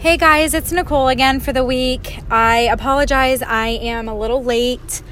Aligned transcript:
Hey 0.00 0.16
guys, 0.16 0.54
it's 0.54 0.70
Nicole 0.70 1.08
again 1.08 1.40
for 1.40 1.52
the 1.52 1.64
week. 1.64 2.20
I 2.30 2.68
apologize, 2.70 3.42
I 3.42 3.66
am 3.66 4.08
a 4.08 4.16
little 4.16 4.44
late. 4.44 5.02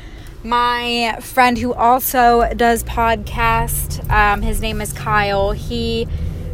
My 0.45 1.19
friend 1.21 1.59
who 1.59 1.75
also 1.75 2.49
does 2.55 2.85
podcast, 2.85 4.09
um, 4.09 4.43
his 4.43 4.61
name 4.61 4.81
is 4.81 4.93
Kyle, 4.93 5.51
he 5.51 6.07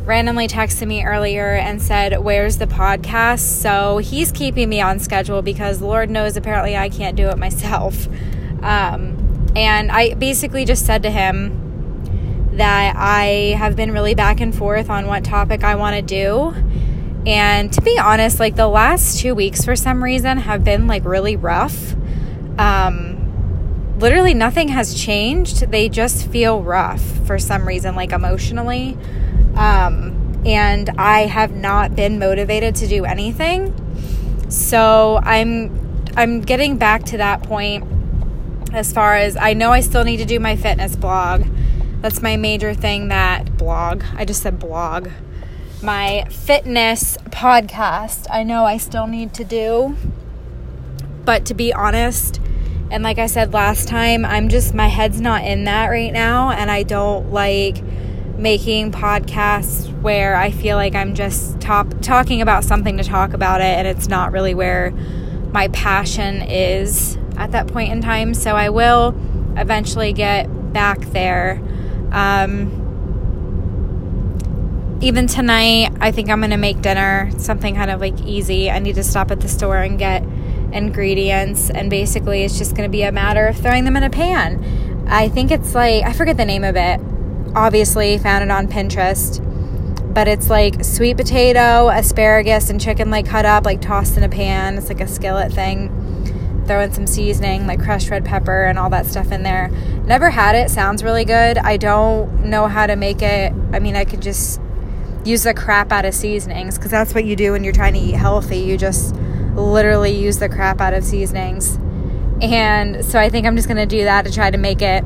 randomly 0.06 0.48
texted 0.48 0.88
me 0.88 1.04
earlier 1.04 1.56
and 1.56 1.82
said, 1.82 2.20
Where's 2.20 2.56
the 2.56 2.66
podcast? 2.66 3.40
So 3.40 3.98
he's 3.98 4.32
keeping 4.32 4.70
me 4.70 4.80
on 4.80 4.98
schedule 4.98 5.42
because 5.42 5.82
Lord 5.82 6.08
knows 6.08 6.34
apparently 6.34 6.74
I 6.74 6.88
can't 6.88 7.18
do 7.18 7.28
it 7.28 7.36
myself. 7.36 8.08
Um, 8.62 9.46
and 9.54 9.92
I 9.92 10.14
basically 10.14 10.64
just 10.64 10.86
said 10.86 11.02
to 11.02 11.10
him 11.10 12.50
that 12.56 12.94
I 12.96 13.56
have 13.58 13.76
been 13.76 13.92
really 13.92 14.14
back 14.14 14.40
and 14.40 14.54
forth 14.54 14.88
on 14.88 15.06
what 15.06 15.22
topic 15.22 15.64
I 15.64 15.74
want 15.74 15.96
to 15.96 16.02
do. 16.02 16.54
And 17.26 17.72
to 17.72 17.80
be 17.80 17.98
honest, 17.98 18.40
like 18.40 18.56
the 18.56 18.68
last 18.68 19.20
two 19.20 19.34
weeks 19.34 19.64
for 19.64 19.76
some 19.76 20.02
reason 20.02 20.38
have 20.38 20.64
been 20.64 20.86
like 20.86 21.04
really 21.04 21.36
rough. 21.36 21.94
Um, 22.58 23.98
literally 23.98 24.34
nothing 24.34 24.68
has 24.68 24.94
changed. 24.94 25.70
They 25.70 25.88
just 25.88 26.28
feel 26.28 26.62
rough 26.62 27.02
for 27.26 27.38
some 27.38 27.66
reason, 27.66 27.94
like 27.94 28.12
emotionally. 28.12 28.98
Um, 29.54 30.42
and 30.44 30.90
I 30.98 31.26
have 31.26 31.52
not 31.54 31.94
been 31.94 32.18
motivated 32.18 32.74
to 32.76 32.88
do 32.88 33.04
anything. 33.04 33.72
So 34.50 35.20
I'm 35.22 35.80
I'm 36.16 36.40
getting 36.40 36.76
back 36.76 37.04
to 37.04 37.18
that 37.18 37.42
point 37.42 37.84
as 38.72 38.92
far 38.92 39.14
as 39.14 39.36
I 39.36 39.54
know 39.54 39.70
I 39.70 39.80
still 39.80 40.04
need 40.04 40.18
to 40.18 40.24
do 40.24 40.40
my 40.40 40.56
fitness 40.56 40.96
blog. 40.96 41.44
That's 42.00 42.20
my 42.20 42.36
major 42.36 42.74
thing 42.74 43.08
that 43.08 43.56
blog. 43.56 44.02
I 44.14 44.24
just 44.24 44.42
said 44.42 44.58
blog. 44.58 45.08
My 45.82 46.26
fitness 46.30 47.18
podcast. 47.30 48.28
I 48.30 48.44
know 48.44 48.64
I 48.64 48.76
still 48.76 49.08
need 49.08 49.34
to 49.34 49.44
do. 49.44 49.96
But 51.24 51.44
to 51.46 51.54
be 51.54 51.72
honest, 51.72 52.40
and 52.92 53.02
like 53.02 53.18
I 53.18 53.26
said 53.26 53.52
last 53.52 53.88
time, 53.88 54.24
I'm 54.24 54.48
just 54.48 54.74
my 54.74 54.86
head's 54.86 55.20
not 55.20 55.44
in 55.44 55.64
that 55.64 55.88
right 55.88 56.12
now 56.12 56.50
and 56.50 56.70
I 56.70 56.84
don't 56.84 57.32
like 57.32 57.82
making 58.38 58.92
podcasts 58.92 59.92
where 60.02 60.36
I 60.36 60.52
feel 60.52 60.76
like 60.76 60.94
I'm 60.94 61.14
just 61.14 61.60
top, 61.60 61.88
talking 62.00 62.42
about 62.42 62.62
something 62.62 62.96
to 62.98 63.04
talk 63.04 63.32
about 63.32 63.60
it 63.60 63.64
and 63.64 63.88
it's 63.88 64.06
not 64.06 64.30
really 64.30 64.54
where 64.54 64.92
my 65.52 65.66
passion 65.68 66.42
is 66.42 67.18
at 67.36 67.50
that 67.52 67.66
point 67.66 67.90
in 67.90 68.00
time. 68.00 68.34
So 68.34 68.54
I 68.54 68.68
will 68.68 69.16
eventually 69.56 70.12
get 70.12 70.46
back 70.72 71.00
there. 71.06 71.60
Um, 72.12 72.81
even 75.02 75.26
tonight, 75.26 75.92
I 76.00 76.12
think 76.12 76.30
I'm 76.30 76.40
going 76.40 76.50
to 76.50 76.56
make 76.56 76.80
dinner, 76.80 77.30
something 77.38 77.74
kind 77.74 77.90
of 77.90 78.00
like 78.00 78.18
easy. 78.20 78.70
I 78.70 78.78
need 78.78 78.94
to 78.94 79.04
stop 79.04 79.30
at 79.30 79.40
the 79.40 79.48
store 79.48 79.78
and 79.78 79.98
get 79.98 80.22
ingredients, 80.72 81.70
and 81.70 81.90
basically, 81.90 82.44
it's 82.44 82.56
just 82.56 82.76
going 82.76 82.88
to 82.88 82.92
be 82.92 83.02
a 83.02 83.12
matter 83.12 83.46
of 83.46 83.56
throwing 83.56 83.84
them 83.84 83.96
in 83.96 84.02
a 84.02 84.10
pan. 84.10 85.04
I 85.08 85.28
think 85.28 85.50
it's 85.50 85.74
like, 85.74 86.04
I 86.04 86.12
forget 86.12 86.36
the 86.36 86.44
name 86.44 86.64
of 86.64 86.76
it 86.76 87.00
obviously 87.54 88.18
found 88.18 88.44
it 88.44 88.50
on 88.50 88.66
Pinterest. 88.68 89.40
But 90.14 90.28
it's 90.28 90.50
like 90.50 90.84
sweet 90.84 91.16
potato, 91.16 91.88
asparagus, 91.88 92.70
and 92.70 92.80
chicken 92.80 93.10
like 93.10 93.26
cut 93.26 93.46
up, 93.46 93.64
like 93.64 93.80
tossed 93.80 94.16
in 94.16 94.22
a 94.22 94.28
pan. 94.28 94.76
It's 94.76 94.88
like 94.88 95.00
a 95.00 95.08
skillet 95.08 95.52
thing. 95.52 95.98
Throw 96.66 96.82
in 96.82 96.92
some 96.92 97.06
seasoning, 97.06 97.66
like 97.66 97.82
crushed 97.82 98.10
red 98.10 98.24
pepper 98.24 98.64
and 98.64 98.78
all 98.78 98.90
that 98.90 99.06
stuff 99.06 99.32
in 99.32 99.42
there. 99.42 99.70
Never 100.04 100.30
had 100.30 100.54
it. 100.54 100.70
Sounds 100.70 101.02
really 101.02 101.24
good. 101.24 101.58
I 101.58 101.76
don't 101.76 102.44
know 102.44 102.68
how 102.68 102.86
to 102.86 102.94
make 102.94 103.22
it. 103.22 103.52
I 103.72 103.78
mean, 103.78 103.96
I 103.96 104.04
could 104.04 104.20
just 104.20 104.60
use 105.24 105.44
the 105.44 105.54
crap 105.54 105.92
out 105.92 106.04
of 106.04 106.14
seasonings 106.14 106.76
because 106.76 106.90
that's 106.90 107.14
what 107.14 107.24
you 107.24 107.36
do 107.36 107.52
when 107.52 107.64
you're 107.64 107.72
trying 107.72 107.94
to 107.94 108.00
eat 108.00 108.14
healthy. 108.14 108.58
You 108.58 108.76
just 108.76 109.14
literally 109.54 110.10
use 110.10 110.38
the 110.38 110.48
crap 110.48 110.80
out 110.80 110.94
of 110.94 111.04
seasonings. 111.04 111.78
And 112.40 113.04
so 113.04 113.18
I 113.18 113.28
think 113.28 113.46
I'm 113.46 113.56
just 113.56 113.68
going 113.68 113.76
to 113.76 113.86
do 113.86 114.04
that 114.04 114.24
to 114.24 114.32
try 114.32 114.50
to 114.50 114.58
make 114.58 114.82
it 114.82 115.04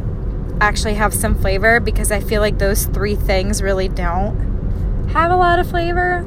actually 0.61 0.95
have 0.95 1.13
some 1.13 1.35
flavor 1.35 1.81
because 1.81 2.11
I 2.11 2.21
feel 2.21 2.41
like 2.41 2.59
those 2.59 2.87
three 2.87 3.15
things 3.15 3.63
really 3.63 3.89
don't 3.89 5.09
have 5.13 5.31
a 5.31 5.37
lot 5.37 5.59
of 5.59 5.69
flavor. 5.69 6.27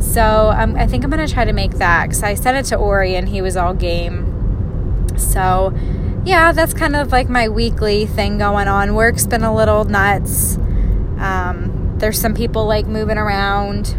So 0.00 0.52
um, 0.56 0.74
I 0.74 0.86
think 0.86 1.04
I'm 1.04 1.10
going 1.10 1.24
to 1.24 1.32
try 1.32 1.44
to 1.44 1.52
make 1.52 1.72
that 1.72 2.08
because 2.08 2.22
I 2.24 2.34
sent 2.34 2.56
it 2.56 2.68
to 2.70 2.76
Ori 2.76 3.14
and 3.14 3.28
he 3.28 3.40
was 3.40 3.56
all 3.56 3.74
game. 3.74 5.16
So 5.16 5.72
yeah, 6.24 6.52
that's 6.52 6.74
kind 6.74 6.96
of 6.96 7.12
like 7.12 7.28
my 7.28 7.48
weekly 7.48 8.06
thing 8.06 8.38
going 8.38 8.66
on. 8.68 8.94
Work's 8.94 9.26
been 9.26 9.42
a 9.42 9.54
little 9.54 9.84
nuts. 9.84 10.56
Um, 11.18 11.71
there's 12.02 12.20
some 12.20 12.34
people 12.34 12.66
like 12.66 12.84
moving 12.84 13.16
around 13.16 13.96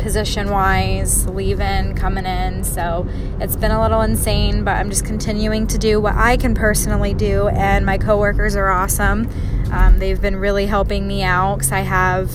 position 0.00 0.50
wise, 0.50 1.24
leaving, 1.28 1.94
coming 1.94 2.26
in. 2.26 2.64
So 2.64 3.06
it's 3.40 3.54
been 3.54 3.70
a 3.70 3.80
little 3.80 4.00
insane, 4.00 4.64
but 4.64 4.72
I'm 4.72 4.90
just 4.90 5.04
continuing 5.04 5.68
to 5.68 5.78
do 5.78 6.00
what 6.00 6.16
I 6.16 6.36
can 6.36 6.56
personally 6.56 7.14
do. 7.14 7.46
And 7.46 7.86
my 7.86 7.98
coworkers 7.98 8.56
are 8.56 8.68
awesome. 8.68 9.30
Um, 9.70 10.00
they've 10.00 10.20
been 10.20 10.34
really 10.34 10.66
helping 10.66 11.06
me 11.06 11.22
out 11.22 11.58
because 11.58 11.70
I 11.70 11.80
have 11.80 12.32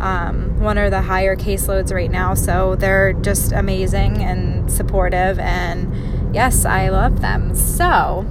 um, 0.00 0.60
one 0.60 0.78
of 0.78 0.92
the 0.92 1.02
higher 1.02 1.34
caseloads 1.34 1.92
right 1.92 2.10
now. 2.12 2.34
So 2.34 2.76
they're 2.76 3.12
just 3.12 3.50
amazing 3.50 4.18
and 4.22 4.70
supportive. 4.70 5.40
And 5.40 6.32
yes, 6.32 6.64
I 6.64 6.90
love 6.90 7.22
them. 7.22 7.56
So. 7.56 8.24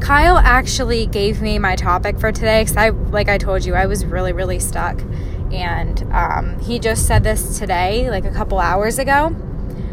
Kyle 0.00 0.38
actually 0.38 1.06
gave 1.06 1.42
me 1.42 1.58
my 1.58 1.76
topic 1.76 2.18
for 2.18 2.32
today 2.32 2.62
because 2.62 2.76
I, 2.76 2.90
like 2.90 3.28
I 3.28 3.38
told 3.38 3.64
you, 3.64 3.74
I 3.74 3.86
was 3.86 4.04
really, 4.04 4.32
really 4.32 4.58
stuck 4.58 5.00
and 5.52 6.02
um, 6.12 6.58
he 6.60 6.78
just 6.78 7.06
said 7.06 7.24
this 7.24 7.58
today, 7.58 8.10
like 8.10 8.24
a 8.24 8.30
couple 8.30 8.58
hours 8.58 8.98
ago. 8.98 9.34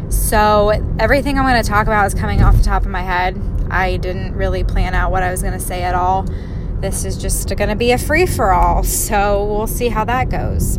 So 0.08 0.70
everything 0.98 1.38
I'm 1.38 1.44
going 1.44 1.62
to 1.62 1.68
talk 1.68 1.86
about 1.86 2.06
is 2.06 2.14
coming 2.14 2.42
off 2.42 2.56
the 2.56 2.62
top 2.62 2.82
of 2.82 2.90
my 2.90 3.02
head. 3.02 3.40
I 3.70 3.96
didn't 3.96 4.34
really 4.34 4.64
plan 4.64 4.94
out 4.94 5.10
what 5.10 5.22
I 5.22 5.30
was 5.30 5.42
going 5.42 5.54
to 5.54 5.60
say 5.60 5.82
at 5.82 5.94
all. 5.94 6.26
This 6.80 7.04
is 7.04 7.16
just 7.16 7.48
going 7.56 7.70
to 7.70 7.76
be 7.76 7.92
a 7.92 7.98
free 7.98 8.26
for 8.26 8.52
all, 8.52 8.84
so 8.84 9.44
we'll 9.44 9.66
see 9.66 9.88
how 9.88 10.04
that 10.04 10.28
goes. 10.28 10.78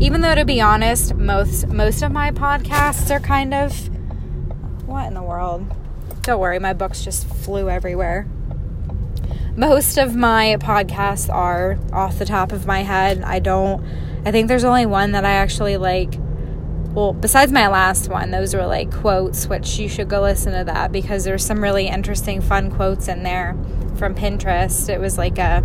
Even 0.00 0.22
though, 0.22 0.34
to 0.34 0.44
be 0.44 0.60
honest, 0.60 1.14
most 1.14 1.66
most 1.68 2.02
of 2.02 2.10
my 2.10 2.30
podcasts 2.30 3.10
are 3.10 3.20
kind 3.20 3.52
of 3.52 3.88
what 4.86 5.06
in 5.06 5.14
the 5.14 5.22
world. 5.22 5.66
Don't 6.30 6.38
worry, 6.38 6.60
my 6.60 6.74
books 6.74 7.02
just 7.02 7.26
flew 7.26 7.68
everywhere 7.68 8.24
most 9.56 9.98
of 9.98 10.14
my 10.16 10.56
podcasts 10.60 11.28
are 11.28 11.78
off 11.92 12.18
the 12.18 12.24
top 12.24 12.52
of 12.52 12.66
my 12.66 12.82
head. 12.82 13.22
I 13.22 13.40
don't, 13.40 13.84
I 14.24 14.30
think 14.30 14.48
there's 14.48 14.64
only 14.64 14.86
one 14.86 15.12
that 15.12 15.24
I 15.24 15.32
actually 15.32 15.76
like. 15.76 16.14
Well, 16.94 17.12
besides 17.12 17.52
my 17.52 17.68
last 17.68 18.08
one, 18.08 18.30
those 18.30 18.54
were 18.54 18.64
like 18.64 18.90
quotes, 18.90 19.48
which 19.48 19.78
you 19.78 19.88
should 19.88 20.08
go 20.08 20.22
listen 20.22 20.52
to 20.56 20.64
that 20.64 20.92
because 20.92 21.24
there's 21.24 21.44
some 21.44 21.62
really 21.62 21.88
interesting, 21.88 22.40
fun 22.40 22.70
quotes 22.70 23.06
in 23.06 23.22
there 23.22 23.54
from 23.96 24.14
Pinterest. 24.14 24.88
It 24.88 24.98
was 24.98 25.18
like 25.18 25.36
a 25.36 25.62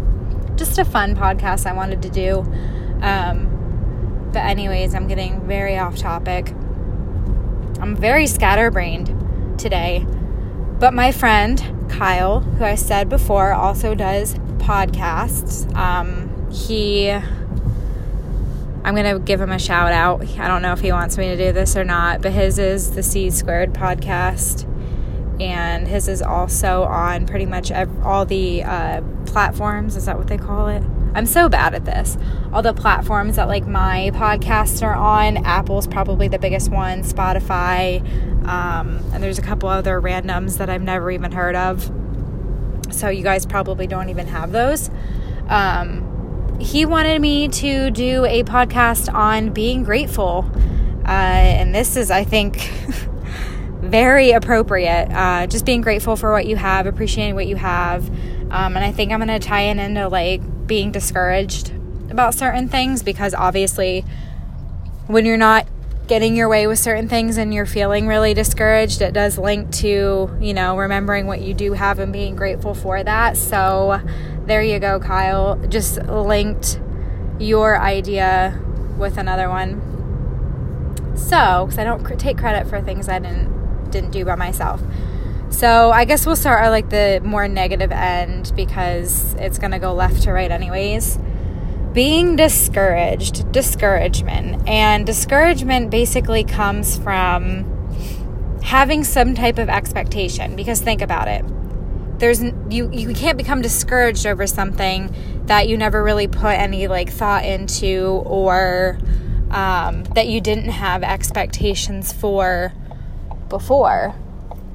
just 0.56 0.78
a 0.78 0.84
fun 0.84 1.16
podcast 1.16 1.66
I 1.66 1.74
wanted 1.74 2.02
to 2.02 2.10
do. 2.10 2.40
Um, 3.02 4.30
but, 4.34 4.40
anyways, 4.40 4.94
I'm 4.94 5.08
getting 5.08 5.48
very 5.48 5.78
off 5.78 5.96
topic. 5.96 6.50
I'm 7.80 7.96
very 7.96 8.28
scatterbrained 8.28 9.60
today. 9.60 10.06
But 10.80 10.94
my 10.94 11.12
friend 11.12 11.90
Kyle, 11.90 12.42
who 12.42 12.66
I 12.66 12.76
said 12.76 13.08
before 13.08 13.54
also 13.54 13.96
does 13.96 14.36
podcasts. 14.58 15.74
Um, 15.76 16.50
he, 16.52 17.12
I'm 17.12 18.96
going 18.96 19.12
to 19.12 19.20
give 19.20 19.40
him 19.40 19.52
a 19.52 19.60
shout 19.60 19.94
out. 19.94 20.22
I 20.38 20.48
don't 20.48 20.62
know 20.62 20.74
if 20.74 20.82
he 20.82 20.92
wants 20.92 21.18
me 21.18 21.28
to 21.28 21.38
do 21.38 21.52
this 21.54 21.78
or 21.78 21.86
not, 21.86 22.22
but 22.22 22.34
his 22.34 22.60
is 22.60 22.92
the 22.92 23.04
C 23.04 23.30
Squared 23.30 23.74
podcast. 23.74 24.70
And 25.42 25.88
his 25.88 26.08
is 26.08 26.22
also 26.22 26.84
on 26.84 27.26
pretty 27.26 27.46
much 27.46 27.72
all 27.72 28.26
the 28.26 28.64
uh, 28.64 29.02
platforms. 29.26 29.96
Is 29.96 30.06
that 30.06 30.18
what 30.18 30.28
they 30.28 30.38
call 30.38 30.68
it? 30.68 30.84
I'm 31.16 31.26
so 31.26 31.48
bad 31.48 31.74
at 31.74 31.86
this. 31.86 32.18
All 32.52 32.62
the 32.62 32.74
platforms 32.74 33.38
that 33.38 33.48
like 33.48 33.66
my 33.66 34.12
podcasts 34.14 34.84
are 34.84 34.94
on. 34.94 35.38
Apple's 35.38 35.88
probably 35.88 36.28
the 36.28 36.38
biggest 36.38 36.70
one. 36.70 37.04
Spotify, 37.04 38.02
um, 38.46 39.02
and 39.14 39.24
there's 39.24 39.40
a 39.40 39.42
couple 39.42 39.70
other 39.70 40.02
randoms 40.02 40.58
that 40.58 40.70
I've 40.70 40.84
never 40.84 41.10
even 41.10 41.32
heard 41.32 41.56
of. 41.56 41.90
So 42.92 43.08
you 43.08 43.24
guys 43.24 43.46
probably 43.46 43.88
don't 43.88 44.10
even 44.10 44.28
have 44.28 44.52
those. 44.52 44.92
Um, 45.48 46.58
he 46.60 46.86
wanted 46.86 47.22
me 47.22 47.48
to 47.48 47.92
do 47.92 48.26
a 48.26 48.44
podcast 48.44 49.14
on 49.14 49.52
being 49.52 49.84
grateful. 49.84 50.50
Uh, 51.06 51.08
and 51.08 51.74
this 51.74 51.96
is, 51.96 52.12
I 52.12 52.26
think, 52.26 52.58
very 53.82 54.32
appropriate. 54.32 55.10
Uh, 55.12 55.48
just 55.48 55.66
being 55.66 55.82
grateful 55.82 56.16
for 56.16 56.32
what 56.32 56.46
you 56.46 56.58
have, 56.58 56.88
appreciating 56.88 57.36
what 57.36 57.48
you 57.48 57.56
have. 57.56 58.08
Um, 58.52 58.76
and 58.76 58.80
I 58.80 58.92
think 58.92 59.12
I'm 59.12 59.20
going 59.20 59.40
to 59.40 59.46
tie 59.46 59.64
it 59.64 59.78
into 59.78 60.08
like 60.08 60.42
being 60.68 60.92
discouraged 60.92 61.72
about 62.10 62.34
certain 62.34 62.68
things 62.70 63.04
because 63.04 63.34
obviously, 63.34 64.06
when 65.08 65.26
you're 65.26 65.38
not 65.38 65.68
getting 66.08 66.36
your 66.36 66.48
way 66.48 66.68
with 66.68 66.78
certain 66.78 67.10
things 67.10 67.38
and 67.38 67.54
you're 67.54 67.66
feeling 67.66 68.08
really 68.08 68.34
discouraged, 68.34 69.02
it 69.02 69.14
does 69.14 69.38
link 69.38 69.72
to, 69.72 70.30
you 70.40 70.54
know, 70.54 70.78
remembering 70.78 71.26
what 71.26 71.42
you 71.42 71.54
do 71.54 71.74
have 71.74 72.00
and 72.00 72.14
being 72.14 72.36
grateful 72.36 72.74
for 72.74 73.04
that. 73.04 73.38
So 73.38 74.02
there 74.46 74.62
you 74.62 74.80
go, 74.80 75.00
Kyle. 75.00 75.56
Just 75.68 75.98
linked 76.04 76.80
your 77.40 77.80
idea 77.80 78.60
with 78.98 79.18
another 79.18 79.50
one. 79.50 79.82
So, 81.16 81.66
because 81.66 81.80
I 81.80 81.84
don't 81.84 82.20
take 82.20 82.38
credit 82.38 82.68
for 82.68 82.82
things 82.82 83.10
I 83.10 83.20
didn't 83.20 83.56
didn't 83.92 84.12
do 84.12 84.26
by 84.26 84.36
myself. 84.36 84.82
So 85.56 85.90
I 85.90 86.04
guess 86.04 86.26
we'll 86.26 86.36
start 86.36 86.66
at 86.66 86.70
like 86.70 86.90
the 86.90 87.22
more 87.24 87.48
negative 87.48 87.90
end 87.90 88.52
because 88.58 89.36
it's 89.36 89.58
gonna 89.58 89.80
go 89.80 89.94
left 89.94 90.24
to 90.24 90.34
right 90.34 90.52
anyways. 90.52 91.18
Being 91.94 92.36
discouraged, 92.36 93.54
discouragement, 93.54 94.68
and 94.68 95.06
discouragement 95.06 95.92
basically 95.92 96.44
comes 96.44 96.98
from 96.98 97.64
having 98.64 99.06
some 99.06 99.34
type 99.34 99.58
of 99.58 99.70
expectation 99.70 100.58
because 100.58 100.82
think 100.82 101.02
about 101.02 101.30
it 101.30 101.46
there's 102.18 102.42
you 102.70 102.90
you 102.92 103.14
can't 103.14 103.38
become 103.38 103.62
discouraged 103.62 104.26
over 104.26 104.48
something 104.48 105.14
that 105.46 105.70
you 105.70 105.78
never 105.78 106.04
really 106.04 106.28
put 106.28 106.58
any 106.58 106.88
like 106.88 107.10
thought 107.10 107.46
into 107.46 108.24
or 108.26 108.98
um, 109.52 110.04
that 110.16 110.28
you 110.28 110.42
didn't 110.42 110.70
have 110.70 111.04
expectations 111.04 112.12
for 112.12 112.74
before 113.50 114.16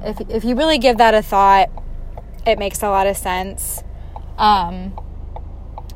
if, 0.03 0.29
if 0.29 0.43
you 0.43 0.55
really 0.55 0.77
give 0.77 0.97
that 0.97 1.13
a 1.13 1.21
thought 1.21 1.69
it 2.45 2.57
makes 2.57 2.81
a 2.81 2.89
lot 2.89 3.07
of 3.07 3.17
sense. 3.17 3.83
Um, 4.37 4.93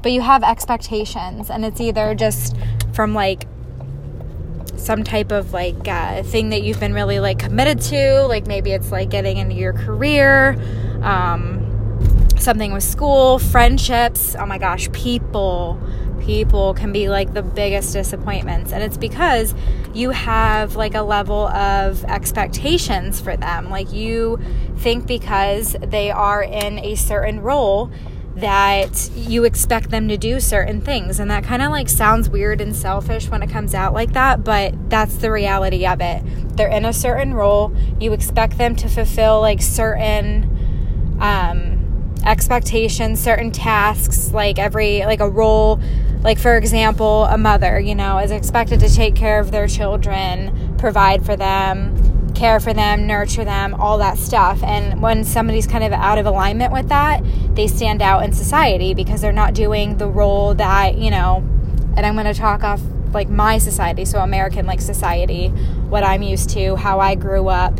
but 0.01 0.11
you 0.11 0.21
have 0.21 0.43
expectations 0.43 1.49
and 1.49 1.65
it's 1.65 1.81
either 1.81 2.13
just 2.13 2.55
from 2.93 3.13
like 3.13 3.47
some 4.77 5.03
type 5.03 5.31
of 5.31 5.51
like 5.51 5.87
uh, 5.87 6.21
thing 6.21 6.49
that 6.49 6.61
you've 6.61 6.79
been 6.79 6.93
really 6.93 7.19
like 7.19 7.39
committed 7.39 7.81
to 7.81 8.23
like 8.27 8.45
maybe 8.45 8.71
it's 8.71 8.91
like 8.91 9.09
getting 9.09 9.37
into 9.37 9.55
your 9.55 9.73
career 9.73 10.55
um, 11.01 11.61
something 12.37 12.71
with 12.71 12.83
school 12.83 13.39
friendships 13.39 14.35
oh 14.37 14.45
my 14.45 14.59
gosh 14.59 14.91
people 14.91 15.79
people 16.25 16.73
can 16.73 16.91
be 16.91 17.07
like 17.07 17.33
the 17.33 17.43
biggest 17.43 17.93
disappointments 17.93 18.71
and 18.71 18.83
it's 18.83 18.97
because 18.97 19.53
you 19.93 20.09
have 20.09 20.75
like 20.75 20.95
a 20.95 21.01
level 21.01 21.47
of 21.49 22.03
expectations 22.05 23.21
for 23.21 23.37
them 23.37 23.69
like 23.69 23.93
you 23.93 24.39
think 24.77 25.05
because 25.05 25.75
they 25.81 26.09
are 26.09 26.41
in 26.41 26.79
a 26.79 26.95
certain 26.95 27.39
role 27.41 27.91
that 28.35 29.09
you 29.15 29.45
expect 29.45 29.91
them 29.91 30.09
to 30.09 30.17
do 30.17 30.39
certain 30.39 30.81
things. 30.81 31.19
And 31.19 31.31
that 31.31 31.43
kind 31.43 31.61
of 31.61 31.71
like 31.71 31.87
sounds 31.87 32.29
weird 32.29 32.59
and 32.59 32.75
selfish 32.75 33.29
when 33.29 33.41
it 33.41 33.49
comes 33.49 33.73
out 33.73 33.93
like 33.93 34.11
that, 34.13 34.43
but 34.43 34.89
that's 34.89 35.15
the 35.15 35.31
reality 35.31 35.87
of 35.87 36.01
it. 36.01 36.21
They're 36.57 36.67
in 36.67 36.85
a 36.85 36.93
certain 36.93 37.33
role, 37.33 37.73
you 37.99 38.13
expect 38.13 38.57
them 38.57 38.75
to 38.77 38.89
fulfill 38.89 39.39
like 39.39 39.61
certain 39.61 41.17
um, 41.21 41.74
expectations, 42.25 43.19
certain 43.19 43.51
tasks, 43.51 44.31
like 44.31 44.59
every, 44.59 45.01
like 45.05 45.19
a 45.19 45.29
role. 45.29 45.79
Like, 46.23 46.39
for 46.39 46.57
example, 46.57 47.25
a 47.25 47.37
mother, 47.37 47.79
you 47.79 47.93
know, 47.93 48.17
is 48.17 48.31
expected 48.31 48.79
to 48.79 48.89
take 48.89 49.15
care 49.15 49.39
of 49.39 49.51
their 49.51 49.67
children, 49.67 50.75
provide 50.77 51.23
for 51.23 51.35
them, 51.35 52.33
care 52.33 52.59
for 52.59 52.73
them, 52.73 53.05
nurture 53.05 53.45
them, 53.45 53.75
all 53.75 53.99
that 53.99 54.17
stuff. 54.17 54.63
And 54.63 55.01
when 55.01 55.23
somebody's 55.23 55.67
kind 55.67 55.83
of 55.83 55.93
out 55.93 56.17
of 56.17 56.25
alignment 56.25 56.73
with 56.73 56.89
that, 56.89 57.23
they 57.55 57.67
stand 57.67 58.01
out 58.01 58.23
in 58.23 58.33
society 58.33 58.93
because 58.93 59.21
they're 59.21 59.31
not 59.31 59.53
doing 59.53 59.97
the 59.97 60.07
role 60.07 60.55
that, 60.55 60.97
you 60.97 61.11
know, 61.11 61.43
and 61.95 62.05
I'm 62.05 62.15
going 62.15 62.25
to 62.25 62.33
talk 62.33 62.63
off 62.63 62.81
like 63.13 63.29
my 63.29 63.57
society, 63.57 64.03
so 64.03 64.19
American 64.19 64.65
like 64.65 64.81
society, 64.81 65.47
what 65.89 66.03
I'm 66.03 66.21
used 66.21 66.49
to, 66.51 66.75
how 66.75 66.99
I 66.99 67.15
grew 67.15 67.47
up. 67.47 67.79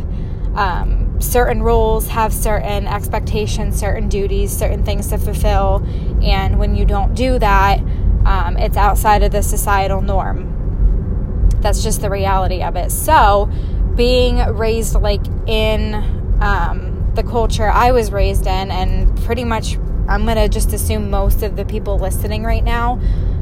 Um, 0.54 1.05
certain 1.18 1.62
roles 1.62 2.08
have 2.08 2.32
certain 2.32 2.86
expectations, 2.86 3.78
certain 3.78 4.08
duties, 4.08 4.56
certain 4.56 4.84
things 4.84 5.08
to 5.08 5.18
fulfill. 5.18 5.84
And 6.22 6.58
when 6.58 6.74
you 6.74 6.84
don't 6.84 7.14
do 7.14 7.38
that, 7.38 7.80
um, 8.24 8.56
it's 8.56 8.76
outside 8.76 9.22
of 9.22 9.32
the 9.32 9.42
societal 9.42 10.02
norm. 10.02 11.48
That's 11.60 11.82
just 11.82 12.00
the 12.00 12.10
reality 12.10 12.62
of 12.62 12.76
it. 12.76 12.90
So, 12.90 13.50
being 13.94 14.38
raised 14.54 14.94
like 14.94 15.24
in 15.46 15.94
um, 16.40 17.10
the 17.14 17.22
culture 17.22 17.68
I 17.68 17.92
was 17.92 18.12
raised 18.12 18.46
in, 18.46 18.70
and 18.70 19.16
pretty 19.24 19.44
much 19.44 19.76
I'm 20.08 20.24
going 20.24 20.36
to 20.36 20.48
just 20.48 20.72
assume 20.72 21.10
most 21.10 21.42
of 21.42 21.56
the 21.56 21.64
people 21.64 21.98
listening 21.98 22.44
right 22.44 22.62
now, 22.62 23.00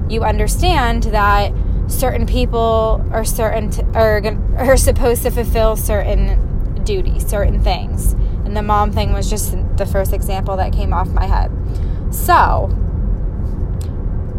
you 0.08 0.22
understand 0.22 1.04
that 1.04 1.52
certain 1.88 2.26
people 2.26 3.04
are 3.12 3.24
certain 3.24 3.70
t- 3.70 3.82
are, 3.94 4.22
are 4.58 4.76
supposed 4.76 5.22
to 5.24 5.30
fulfill 5.30 5.76
certain 5.76 6.53
duties, 6.84 7.26
certain 7.26 7.60
things. 7.60 8.12
And 8.44 8.56
the 8.56 8.62
mom 8.62 8.92
thing 8.92 9.12
was 9.12 9.28
just 9.30 9.56
the 9.76 9.86
first 9.86 10.12
example 10.12 10.56
that 10.56 10.72
came 10.72 10.92
off 10.92 11.08
my 11.08 11.26
head. 11.26 11.50
So, 12.14 12.70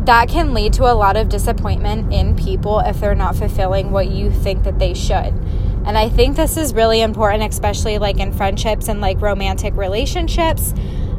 that 0.06 0.30
can 0.30 0.54
lead 0.54 0.74
to 0.74 0.84
a 0.84 0.94
lot 0.94 1.18
of 1.18 1.30
disappointment 1.30 2.14
in 2.14 2.36
people 2.36 2.80
if 2.80 3.00
they're 3.00 3.16
not 3.16 3.36
fulfilling 3.36 3.92
what 3.92 4.10
you 4.10 4.32
think 4.32 4.64
that 4.64 4.78
they 4.78 4.94
should. 4.94 5.34
And 5.86 5.98
I 5.98 6.10
think 6.10 6.36
this 6.36 6.58
is 6.58 6.74
really 6.74 7.02
important, 7.02 7.44
especially 7.44 7.98
like 7.98 8.20
in 8.20 8.32
friendships 8.32 8.88
and 8.88 9.02
like 9.02 9.22
romantic 9.22 9.76
relationships. 9.76 10.74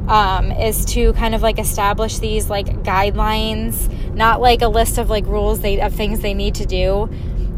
Um, 0.08 0.52
is 0.52 0.84
to 0.92 1.12
kind 1.14 1.34
of 1.34 1.42
like 1.42 1.58
establish 1.58 2.18
these 2.18 2.48
like 2.48 2.84
guidelines, 2.84 3.92
not 4.14 4.40
like 4.40 4.62
a 4.62 4.68
list 4.68 4.98
of 4.98 5.10
like 5.10 5.26
rules 5.26 5.62
they 5.62 5.80
of 5.80 5.92
things 5.92 6.20
they 6.20 6.32
need 6.32 6.54
to 6.54 6.64
do, 6.64 7.10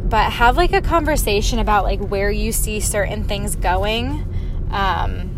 but 0.09 0.33
have 0.33 0.57
like 0.57 0.73
a 0.73 0.81
conversation 0.81 1.59
about 1.59 1.85
like 1.85 2.01
where 2.01 2.31
you 2.31 2.53
see 2.53 2.81
certain 2.81 3.25
things 3.25 3.57
going. 3.57 4.25
Um, 4.71 5.35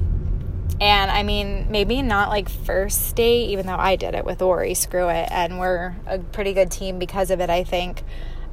and 0.81 1.11
I 1.11 1.23
mean, 1.23 1.67
maybe 1.71 2.01
not 2.03 2.31
like 2.31 2.49
first 2.49 3.15
date, 3.17 3.51
even 3.51 3.67
though 3.67 3.77
I 3.77 3.97
did 3.97 4.15
it 4.15 4.25
with 4.25 4.41
Ori, 4.41 4.75
screw 4.75 5.09
it. 5.09 5.29
And 5.31 5.59
we're 5.59 5.95
a 6.07 6.19
pretty 6.19 6.53
good 6.53 6.71
team 6.71 6.99
because 6.99 7.31
of 7.31 7.41
it, 7.41 7.51
I 7.51 7.65
think. 7.65 8.03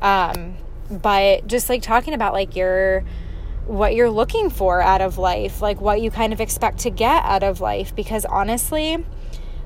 Um, 0.01 0.57
but 0.89 1.47
just 1.47 1.69
like 1.69 1.81
talking 1.81 2.13
about 2.13 2.33
like 2.33 2.55
your 2.55 3.03
what 3.65 3.93
you're 3.93 4.09
looking 4.09 4.49
for 4.49 4.81
out 4.81 5.01
of 5.01 5.17
life, 5.17 5.61
like 5.61 5.81
what 5.81 6.01
you 6.01 6.09
kind 6.09 6.31
of 6.31 6.39
expect 6.39 6.79
to 6.79 6.89
get 6.89 7.23
out 7.25 7.43
of 7.43 7.59
life 7.59 7.95
because 7.95 8.23
honestly, 8.25 9.05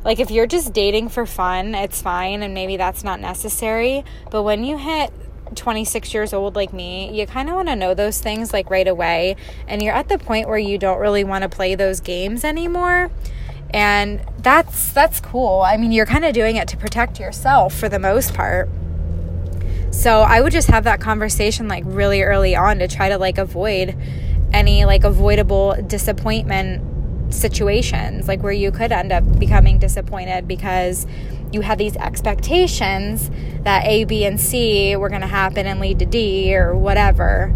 like 0.04 0.20
if 0.20 0.32
you're 0.32 0.48
just 0.48 0.74
dating 0.74 1.10
for 1.10 1.26
fun, 1.26 1.76
it's 1.76 2.02
fine 2.02 2.42
and 2.42 2.54
maybe 2.54 2.78
that's 2.78 3.04
not 3.04 3.20
necessary, 3.20 4.04
but 4.32 4.42
when 4.44 4.64
you 4.64 4.78
hit 4.78 5.14
26 5.56 6.14
years 6.14 6.34
old 6.34 6.56
like 6.56 6.74
me, 6.74 7.12
you 7.18 7.26
kind 7.28 7.50
of 7.50 7.56
want 7.56 7.68
to 7.68 7.76
know 7.76 7.94
those 7.94 8.20
things 8.20 8.54
like 8.54 8.70
right 8.70 8.88
away 8.88 9.36
and 9.68 9.82
you're 9.82 9.94
at 9.94 10.10
the 10.10 10.18
point 10.18 10.48
where 10.48 10.58
you 10.58 10.78
don't 10.78 11.00
really 11.00 11.24
want 11.24 11.44
to 11.44 11.50
play 11.50 11.76
those 11.76 12.00
games 12.00 12.44
anymore. 12.44 13.12
And 13.74 14.22
that's 14.40 14.92
that's 14.92 15.20
cool. 15.20 15.62
I 15.62 15.78
mean, 15.78 15.92
you're 15.92 16.06
kind 16.06 16.26
of 16.26 16.34
doing 16.34 16.58
it 16.58 16.68
to 16.70 16.78
protect 16.78 17.20
yourself 17.20 17.74
for 17.74 17.88
the 17.88 18.00
most 18.00 18.34
part. 18.34 18.70
So 19.92 20.22
I 20.22 20.42
would 20.42 20.52
just 20.52 20.70
have 20.70 20.86
that 20.86 21.00
conversation 21.02 21.68
like 21.68 21.84
really 21.86 22.22
early 22.22 22.56
on 22.56 22.80
to 22.80 22.88
try 22.88 23.10
to 23.10 23.18
like 23.18 23.38
avoid 23.38 23.96
any 24.54 24.86
like 24.86 25.04
avoidable 25.04 25.76
disappointment 25.88 26.84
situations, 27.34 28.28
like 28.28 28.42
where 28.42 28.52
you 28.52 28.72
could 28.72 28.92
end 28.92 29.12
up 29.12 29.40
becoming 29.40 29.80
disappointed 29.80 30.48
because 30.48 31.06
you 31.52 31.62
had 31.62 31.78
these 31.78 31.96
expectations 31.98 33.30
that 33.64 33.86
A, 33.86 34.06
B, 34.06 34.26
and 34.26 34.40
C 34.40 34.96
were 34.96 35.10
going 35.10 35.22
to 35.22 35.28
happen 35.28 35.66
and 35.66 35.80
lead 35.80 36.00
to 36.00 36.06
D 36.06 36.56
or 36.56 36.76
whatever. 36.76 37.54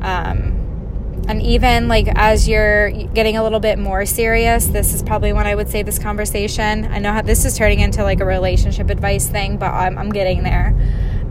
Um, 0.00 1.24
and 1.28 1.42
even 1.42 1.88
like 1.88 2.08
as 2.14 2.48
you're 2.48 2.90
getting 2.90 3.36
a 3.36 3.42
little 3.42 3.60
bit 3.60 3.78
more 3.78 4.06
serious, 4.06 4.66
this 4.66 4.94
is 4.94 5.02
probably 5.02 5.32
when 5.32 5.46
I 5.46 5.54
would 5.54 5.68
say 5.68 5.82
this 5.82 5.98
conversation. 5.98 6.84
I 6.86 6.98
know 6.98 7.12
how 7.12 7.22
this 7.22 7.44
is 7.44 7.56
turning 7.56 7.80
into 7.80 8.02
like 8.02 8.20
a 8.20 8.24
relationship 8.24 8.90
advice 8.90 9.28
thing, 9.28 9.56
but 9.56 9.72
I'm, 9.72 9.98
I'm 9.98 10.10
getting 10.10 10.42
there 10.42 10.74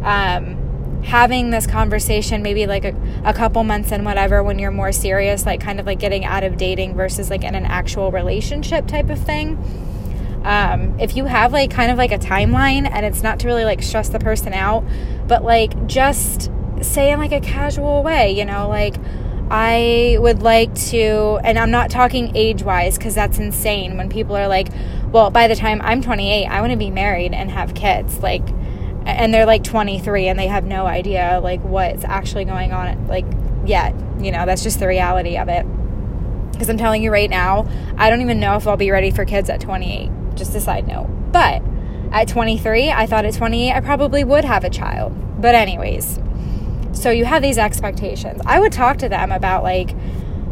um, 0.04 0.65
having 1.06 1.52
this 1.52 1.68
conversation 1.68 2.42
maybe 2.42 2.66
like 2.66 2.84
a, 2.84 2.96
a 3.24 3.34
couple 3.34 3.64
months 3.64 3.92
and 3.92 4.04
whatever 4.04 4.44
when 4.44 4.58
you're 4.58 4.72
more 4.72 4.92
serious 4.92 5.46
like 5.46 5.62
kind 5.62 5.80
of 5.80 5.86
like 5.86 6.00
getting 6.00 6.26
out 6.26 6.44
of 6.44 6.58
dating 6.58 6.96
versus 6.96 7.30
like 7.30 7.44
in 7.44 7.54
an 7.54 7.66
actual 7.66 8.12
relationship 8.12 8.88
type 8.88 9.10
of 9.10 9.20
thing 9.20 9.56
um, 10.44 11.00
if 11.00 11.16
you 11.16 11.26
have 11.26 11.54
like 11.54 11.70
kind 11.70 11.92
of 11.92 11.98
like 11.98 12.12
a 12.12 12.18
timeline 12.18 12.90
and 12.92 13.06
it's 13.06 13.22
not 13.22 13.40
to 13.40 13.48
really 13.48 13.66
like 13.66 13.84
stress 13.84 14.10
the 14.10 14.20
person 14.20 14.52
out 14.54 14.84
but 15.28 15.44
like 15.44 15.88
just 15.88 16.50
say 16.82 17.12
in 17.12 17.20
like 17.20 17.32
a 17.32 17.42
casual 17.42 18.02
way 18.02 18.32
you 18.32 18.44
know 18.44 18.68
like 18.68 18.96
I 19.50 20.18
would 20.20 20.42
like 20.42 20.74
to, 20.90 21.40
and 21.44 21.60
I'm 21.60 21.70
not 21.70 21.92
talking 21.92 22.36
age 22.36 22.64
wise 22.64 22.98
because 22.98 23.14
that's 23.14 23.38
insane 23.38 23.96
when 23.96 24.10
people 24.10 24.36
are 24.36 24.48
like, 24.48 24.70
well, 25.12 25.30
by 25.30 25.48
the 25.48 25.56
time 25.56 25.82
I'm 25.84 26.02
28, 26.02 26.48
I 26.48 26.62
want 26.62 26.72
to 26.72 26.78
be 26.78 26.90
married 26.90 27.32
and 27.32 27.52
have 27.52 27.76
kids. 27.76 28.20
Like, 28.24 28.42
and 29.06 29.34
they're 29.34 29.46
like 29.46 29.64
23 29.64 30.28
and 30.28 30.40
they 30.40 30.48
have 30.48 30.66
no 30.66 30.86
idea 30.86 31.40
like 31.44 31.62
what's 31.62 32.04
actually 32.04 32.46
going 32.46 32.72
on 32.72 33.08
like 33.08 33.26
yet 33.66 33.94
you 34.20 34.32
know 34.32 34.46
that's 34.46 34.64
just 34.64 34.80
the 34.80 34.88
reality 34.88 35.38
of 35.38 35.48
it. 35.50 35.66
Because 36.52 36.70
i'm 36.70 36.78
telling 36.78 37.04
you 37.04 37.12
right 37.12 37.30
now 37.30 37.68
i 37.98 38.10
don't 38.10 38.22
even 38.22 38.40
know 38.40 38.56
if 38.56 38.68
i'll 38.68 38.78
be 38.78 38.92
ready 38.92 39.12
for 39.12 39.26
kids 39.26 39.50
at 39.50 39.60
28 39.60 40.10
just 40.36 40.56
a 40.56 40.62
side 40.62 40.88
note. 40.88 41.08
But 41.32 41.62
at 42.12 42.28
23 42.28 42.92
i 42.92 43.06
thought 43.06 43.26
at 43.26 43.34
28 43.34 43.72
i 43.72 43.80
probably 43.80 44.24
would 44.24 44.46
have 44.46 44.64
a 44.64 44.70
child. 44.70 45.42
But 45.42 45.56
anyways 45.56 46.20
so 46.96 47.12
you 47.12 47.26
have 47.26 47.42
these 47.42 47.58
expectations. 47.58 48.42
I 48.46 48.60
would 48.60 48.72
talk 48.72 48.98
to 48.98 49.10
them 49.10 49.32
about 49.32 49.64
like 49.64 49.94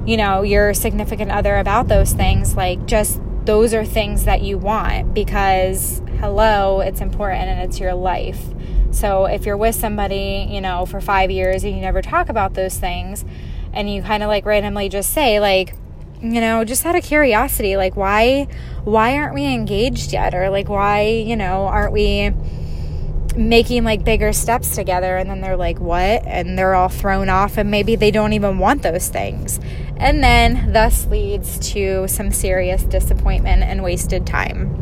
you 0.06 0.18
know 0.18 0.42
your 0.42 0.74
significant 0.74 1.32
other 1.32 1.58
about 1.58 1.88
those 1.88 2.12
things 2.12 2.56
like 2.56 2.86
just 2.86 3.22
those 3.46 3.74
are 3.74 3.86
things 3.86 4.26
that 4.26 4.42
you 4.42 4.58
want 4.58 5.14
because 5.14 6.02
hello, 6.20 6.80
it's 6.80 7.02
important 7.02 7.50
and 7.50 7.62
it's 7.62 7.80
your 7.80 7.94
life. 7.94 8.42
So 8.92 9.26
if 9.26 9.46
you're 9.46 9.58
with 9.58 9.76
somebody, 9.76 10.48
you 10.50 10.62
know, 10.62 10.86
for 10.86 11.02
five 11.02 11.32
years 11.32 11.64
and 11.64 11.76
you 11.76 11.82
never 11.82 12.02
talk 12.02 12.30
about 12.30 12.54
those 12.54 12.78
things, 12.78 13.26
and 13.74 13.90
you 13.90 14.04
kind 14.04 14.24
of 14.24 14.30
like 14.30 14.46
randomly 14.46 14.88
just 14.88 15.12
say, 15.12 15.40
like, 15.40 15.74
you 16.22 16.40
know, 16.40 16.64
just 16.64 16.86
out 16.86 16.96
of 16.96 17.04
curiosity, 17.04 17.76
like, 17.76 17.98
why, 17.98 18.48
why 18.84 19.18
aren't 19.18 19.34
we 19.34 19.46
engaged 19.46 20.14
yet? 20.14 20.34
Or 20.34 20.50
like, 20.50 20.70
why, 20.70 21.02
you 21.02 21.36
know, 21.36 21.66
aren't 21.66 21.92
we 21.92 22.32
making 23.36 23.84
like 23.84 24.06
bigger 24.06 24.32
steps 24.32 24.76
together? 24.76 25.18
And 25.18 25.30
then 25.30 25.42
they're 25.42 25.58
like, 25.58 25.80
what? 25.80 26.26
And 26.26 26.58
they're 26.58 26.76
all 26.76 26.88
thrown 26.88 27.30
off, 27.30 27.58
and 27.58 27.70
maybe 27.70 27.96
they 27.96 28.12
don't 28.12 28.34
even 28.34 28.60
want 28.60 28.84
those 28.84 29.10
things. 29.10 29.60
And 29.98 30.24
then 30.24 30.74
thus 30.74 31.06
leads 31.08 31.60
to 31.72 32.08
some 32.08 32.32
serious 32.32 32.84
disappointment 32.84 33.64
and 33.64 33.84
wasted 33.84 34.26
time. 34.26 34.80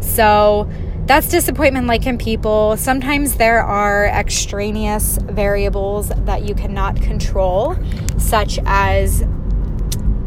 So, 0.00 0.70
that's 1.08 1.28
disappointment 1.30 1.86
like 1.86 2.06
in 2.06 2.18
people. 2.18 2.76
Sometimes 2.76 3.36
there 3.36 3.62
are 3.62 4.06
extraneous 4.06 5.18
variables 5.22 6.10
that 6.10 6.44
you 6.44 6.54
cannot 6.54 7.00
control, 7.00 7.76
such 8.18 8.58
as, 8.66 9.24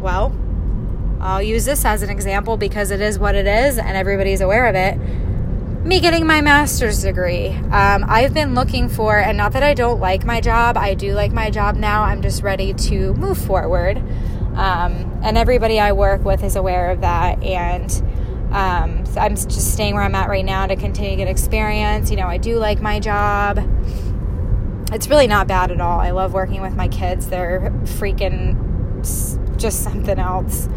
well, 0.00 0.34
I'll 1.20 1.42
use 1.42 1.64
this 1.64 1.84
as 1.84 2.02
an 2.02 2.10
example 2.10 2.56
because 2.56 2.90
it 2.90 3.00
is 3.00 3.16
what 3.16 3.36
it 3.36 3.46
is 3.46 3.78
and 3.78 3.96
everybody's 3.96 4.40
aware 4.40 4.66
of 4.66 4.74
it. 4.74 4.98
Me 5.84 5.98
getting 5.98 6.24
my 6.24 6.40
master's 6.40 7.02
degree. 7.02 7.48
Um, 7.48 8.04
I've 8.06 8.32
been 8.32 8.54
looking 8.54 8.88
for, 8.88 9.18
and 9.18 9.36
not 9.36 9.52
that 9.54 9.64
I 9.64 9.74
don't 9.74 9.98
like 9.98 10.24
my 10.24 10.40
job, 10.40 10.76
I 10.76 10.94
do 10.94 11.12
like 11.12 11.32
my 11.32 11.50
job 11.50 11.74
now. 11.74 12.04
I'm 12.04 12.22
just 12.22 12.44
ready 12.44 12.72
to 12.72 13.12
move 13.14 13.36
forward. 13.36 13.98
Um, 14.54 15.20
and 15.24 15.36
everybody 15.36 15.80
I 15.80 15.90
work 15.90 16.24
with 16.24 16.44
is 16.44 16.54
aware 16.54 16.92
of 16.92 17.00
that. 17.00 17.42
And 17.42 17.90
um, 18.52 19.04
so 19.06 19.20
I'm 19.20 19.34
just 19.34 19.72
staying 19.72 19.94
where 19.94 20.04
I'm 20.04 20.14
at 20.14 20.28
right 20.28 20.44
now 20.44 20.68
to 20.68 20.76
continue 20.76 21.10
to 21.10 21.16
get 21.16 21.28
experience. 21.28 22.12
You 22.12 22.16
know, 22.16 22.28
I 22.28 22.38
do 22.38 22.58
like 22.60 22.80
my 22.80 23.00
job. 23.00 23.58
It's 24.92 25.08
really 25.08 25.26
not 25.26 25.48
bad 25.48 25.72
at 25.72 25.80
all. 25.80 25.98
I 25.98 26.12
love 26.12 26.32
working 26.32 26.60
with 26.60 26.76
my 26.76 26.86
kids. 26.86 27.26
They're 27.26 27.72
freaking 27.84 29.02
just 29.56 29.82
something 29.82 30.20
else. 30.20 30.68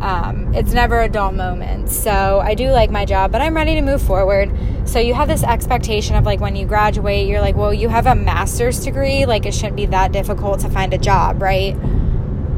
Um, 0.00 0.54
it's 0.54 0.72
never 0.72 1.00
a 1.02 1.08
dull 1.08 1.32
moment. 1.32 1.90
So 1.90 2.40
I 2.42 2.54
do 2.54 2.70
like 2.70 2.90
my 2.90 3.04
job, 3.04 3.32
but 3.32 3.42
I'm 3.42 3.54
ready 3.54 3.74
to 3.74 3.82
move 3.82 4.00
forward. 4.00 4.50
So 4.86 4.98
you 4.98 5.12
have 5.14 5.28
this 5.28 5.44
expectation 5.44 6.16
of 6.16 6.24
like 6.24 6.40
when 6.40 6.56
you 6.56 6.66
graduate, 6.66 7.28
you're 7.28 7.42
like, 7.42 7.54
well, 7.54 7.74
you 7.74 7.88
have 7.88 8.06
a 8.06 8.14
master's 8.14 8.82
degree. 8.82 9.26
Like 9.26 9.44
it 9.44 9.52
shouldn't 9.52 9.76
be 9.76 9.86
that 9.86 10.10
difficult 10.10 10.60
to 10.60 10.70
find 10.70 10.94
a 10.94 10.98
job, 10.98 11.42
right? 11.42 11.74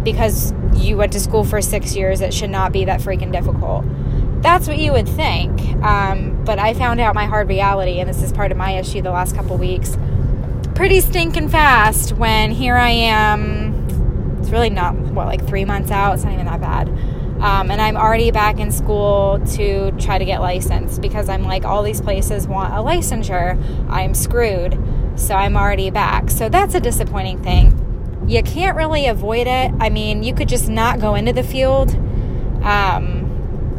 Because 0.04 0.52
you 0.74 0.96
went 0.96 1.12
to 1.12 1.20
school 1.20 1.44
for 1.44 1.60
six 1.60 1.96
years, 1.96 2.20
it 2.20 2.32
should 2.32 2.50
not 2.50 2.72
be 2.72 2.84
that 2.84 3.00
freaking 3.00 3.32
difficult. 3.32 3.84
That's 4.42 4.66
what 4.66 4.78
you 4.78 4.92
would 4.92 5.08
think. 5.08 5.60
Um, 5.84 6.44
but 6.44 6.58
I 6.58 6.74
found 6.74 7.00
out 7.00 7.14
my 7.14 7.26
hard 7.26 7.48
reality, 7.48 8.00
and 8.00 8.08
this 8.08 8.22
is 8.22 8.32
part 8.32 8.50
of 8.50 8.58
my 8.58 8.72
issue 8.72 9.02
the 9.02 9.10
last 9.10 9.36
couple 9.36 9.56
weeks, 9.56 9.96
pretty 10.74 11.00
stinking 11.00 11.48
fast 11.48 12.12
when 12.12 12.50
here 12.50 12.76
I 12.76 12.90
am. 12.90 14.38
It's 14.40 14.50
really 14.50 14.70
not, 14.70 14.96
what, 14.96 15.26
like 15.26 15.46
three 15.46 15.64
months 15.64 15.90
out? 15.90 16.14
It's 16.14 16.24
not 16.24 16.32
even 16.32 16.46
that 16.46 16.60
bad. 16.60 16.88
Um, 17.42 17.70
and 17.70 17.80
I'm 17.82 17.96
already 17.96 18.30
back 18.30 18.60
in 18.60 18.70
school 18.70 19.40
to 19.54 19.90
try 19.92 20.18
to 20.18 20.24
get 20.24 20.40
licensed 20.40 21.02
because 21.02 21.28
I'm 21.28 21.42
like, 21.42 21.64
all 21.64 21.82
these 21.82 22.00
places 22.00 22.46
want 22.46 22.72
a 22.72 22.76
licensure. 22.76 23.60
I'm 23.90 24.14
screwed. 24.14 24.78
So 25.16 25.34
I'm 25.34 25.56
already 25.56 25.90
back. 25.90 26.30
So 26.30 26.48
that's 26.48 26.74
a 26.74 26.80
disappointing 26.80 27.42
thing. 27.42 28.24
You 28.28 28.42
can't 28.42 28.76
really 28.76 29.06
avoid 29.06 29.48
it. 29.48 29.72
I 29.80 29.90
mean, 29.90 30.22
you 30.22 30.34
could 30.34 30.48
just 30.48 30.68
not 30.68 31.00
go 31.00 31.16
into 31.16 31.32
the 31.32 31.42
field. 31.42 31.94
Um, 32.62 33.22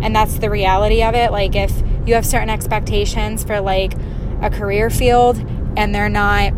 and 0.04 0.14
that's 0.14 0.38
the 0.40 0.50
reality 0.50 1.02
of 1.02 1.16
it 1.16 1.32
like 1.32 1.56
if 1.56 1.72
you 2.06 2.14
have 2.14 2.26
certain 2.26 2.50
expectations 2.50 3.44
for 3.44 3.62
like 3.62 3.94
a 4.42 4.50
career 4.50 4.90
field 4.90 5.38
and 5.78 5.96
they're 5.96 6.10
not 6.10 6.52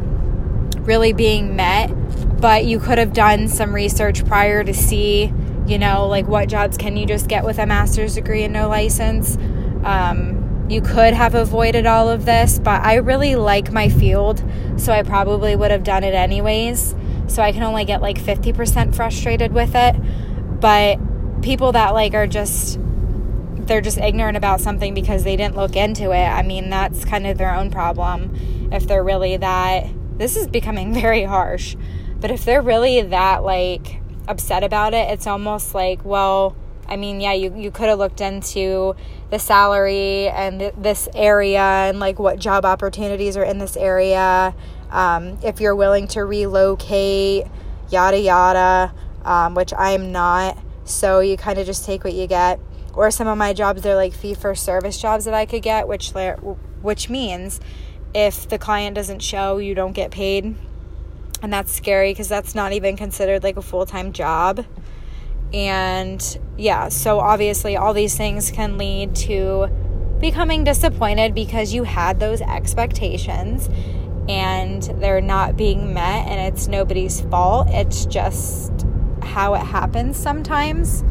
really 0.85 1.13
being 1.13 1.55
met 1.55 1.89
but 2.41 2.65
you 2.65 2.79
could 2.79 2.97
have 2.97 3.13
done 3.13 3.47
some 3.47 3.73
research 3.73 4.25
prior 4.25 4.63
to 4.63 4.73
see 4.73 5.31
you 5.67 5.77
know 5.77 6.07
like 6.07 6.27
what 6.27 6.47
jobs 6.47 6.77
can 6.77 6.95
you 6.97 7.05
just 7.05 7.27
get 7.27 7.43
with 7.43 7.57
a 7.59 7.65
master's 7.65 8.15
degree 8.15 8.43
and 8.43 8.53
no 8.53 8.67
license 8.67 9.37
um, 9.83 10.65
you 10.69 10.81
could 10.81 11.13
have 11.13 11.35
avoided 11.35 11.85
all 11.85 12.09
of 12.09 12.25
this 12.25 12.59
but 12.59 12.81
i 12.81 12.95
really 12.95 13.35
like 13.35 13.71
my 13.71 13.89
field 13.89 14.43
so 14.77 14.91
i 14.91 15.03
probably 15.03 15.55
would 15.55 15.71
have 15.71 15.83
done 15.83 16.03
it 16.03 16.13
anyways 16.13 16.95
so 17.27 17.41
i 17.41 17.51
can 17.51 17.63
only 17.63 17.85
get 17.85 18.01
like 18.01 18.17
50% 18.17 18.95
frustrated 18.95 19.53
with 19.53 19.75
it 19.75 19.95
but 20.59 20.99
people 21.41 21.71
that 21.73 21.93
like 21.93 22.13
are 22.13 22.27
just 22.27 22.79
they're 23.65 23.81
just 23.81 23.97
ignorant 23.97 24.37
about 24.37 24.61
something 24.61 24.93
because 24.93 25.23
they 25.23 25.35
didn't 25.35 25.55
look 25.55 25.75
into 25.75 26.11
it. 26.11 26.25
I 26.25 26.43
mean, 26.43 26.69
that's 26.69 27.03
kind 27.03 27.25
of 27.25 27.37
their 27.37 27.53
own 27.53 27.71
problem. 27.71 28.69
If 28.71 28.87
they're 28.87 29.03
really 29.03 29.37
that, 29.37 29.87
this 30.17 30.35
is 30.35 30.47
becoming 30.47 30.93
very 31.01 31.23
harsh, 31.23 31.75
but 32.19 32.31
if 32.31 32.45
they're 32.45 32.61
really 32.61 33.01
that 33.01 33.43
like 33.43 34.01
upset 34.27 34.63
about 34.63 34.93
it, 34.93 35.09
it's 35.11 35.27
almost 35.27 35.73
like, 35.73 36.03
well, 36.03 36.55
I 36.87 36.97
mean, 36.97 37.19
yeah, 37.19 37.33
you, 37.33 37.55
you 37.55 37.71
could 37.71 37.89
have 37.89 37.97
looked 37.97 38.21
into 38.21 38.95
the 39.29 39.39
salary 39.39 40.29
and 40.29 40.59
th- 40.59 40.73
this 40.77 41.09
area 41.15 41.59
and 41.59 41.99
like 41.99 42.19
what 42.19 42.39
job 42.39 42.65
opportunities 42.65 43.37
are 43.37 43.43
in 43.43 43.57
this 43.57 43.75
area. 43.75 44.53
Um, 44.91 45.39
if 45.43 45.59
you're 45.59 45.75
willing 45.75 46.07
to 46.09 46.21
relocate, 46.21 47.45
yada 47.89 48.19
yada, 48.19 48.93
um, 49.23 49.55
which 49.55 49.73
I'm 49.77 50.11
not. 50.11 50.57
So 50.83 51.19
you 51.19 51.37
kind 51.37 51.57
of 51.57 51.65
just 51.65 51.85
take 51.85 52.03
what 52.03 52.13
you 52.13 52.27
get 52.27 52.59
or 52.95 53.11
some 53.11 53.27
of 53.27 53.37
my 53.37 53.53
jobs 53.53 53.81
they're 53.81 53.95
like 53.95 54.13
fee 54.13 54.33
for 54.33 54.55
service 54.55 54.99
jobs 54.99 55.25
that 55.25 55.33
I 55.33 55.45
could 55.45 55.61
get 55.61 55.87
which 55.87 56.11
which 56.81 57.09
means 57.09 57.59
if 58.13 58.47
the 58.47 58.57
client 58.57 58.95
doesn't 58.95 59.19
show 59.19 59.57
you 59.57 59.75
don't 59.75 59.91
get 59.91 60.11
paid 60.11 60.55
and 61.41 61.51
that's 61.51 61.71
scary 61.71 62.11
because 62.11 62.29
that's 62.29 62.55
not 62.55 62.73
even 62.73 62.95
considered 62.95 63.43
like 63.43 63.57
a 63.57 63.61
full-time 63.61 64.11
job. 64.11 64.65
And 65.53 66.39
yeah 66.57 66.89
so 66.89 67.19
obviously 67.19 67.75
all 67.77 67.93
these 67.93 68.15
things 68.15 68.51
can 68.51 68.77
lead 68.77 69.15
to 69.15 69.67
becoming 70.19 70.63
disappointed 70.63 71.35
because 71.35 71.73
you 71.73 71.83
had 71.83 72.19
those 72.19 72.41
expectations 72.41 73.69
and 74.27 74.81
they're 74.99 75.21
not 75.21 75.55
being 75.55 75.93
met 75.93 76.27
and 76.27 76.53
it's 76.53 76.67
nobody's 76.67 77.21
fault. 77.21 77.67
It's 77.69 78.05
just 78.05 78.71
how 79.21 79.53
it 79.53 79.61
happens 79.63 80.17
sometimes. 80.17 81.03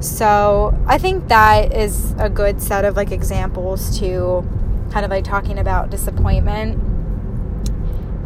So 0.00 0.78
I 0.86 0.98
think 0.98 1.28
that 1.28 1.74
is 1.74 2.14
a 2.18 2.30
good 2.30 2.62
set 2.62 2.84
of 2.84 2.96
like 2.96 3.10
examples 3.10 3.98
to 3.98 4.46
kind 4.90 5.04
of 5.04 5.10
like 5.10 5.24
talking 5.24 5.58
about 5.58 5.90
disappointment. 5.90 6.78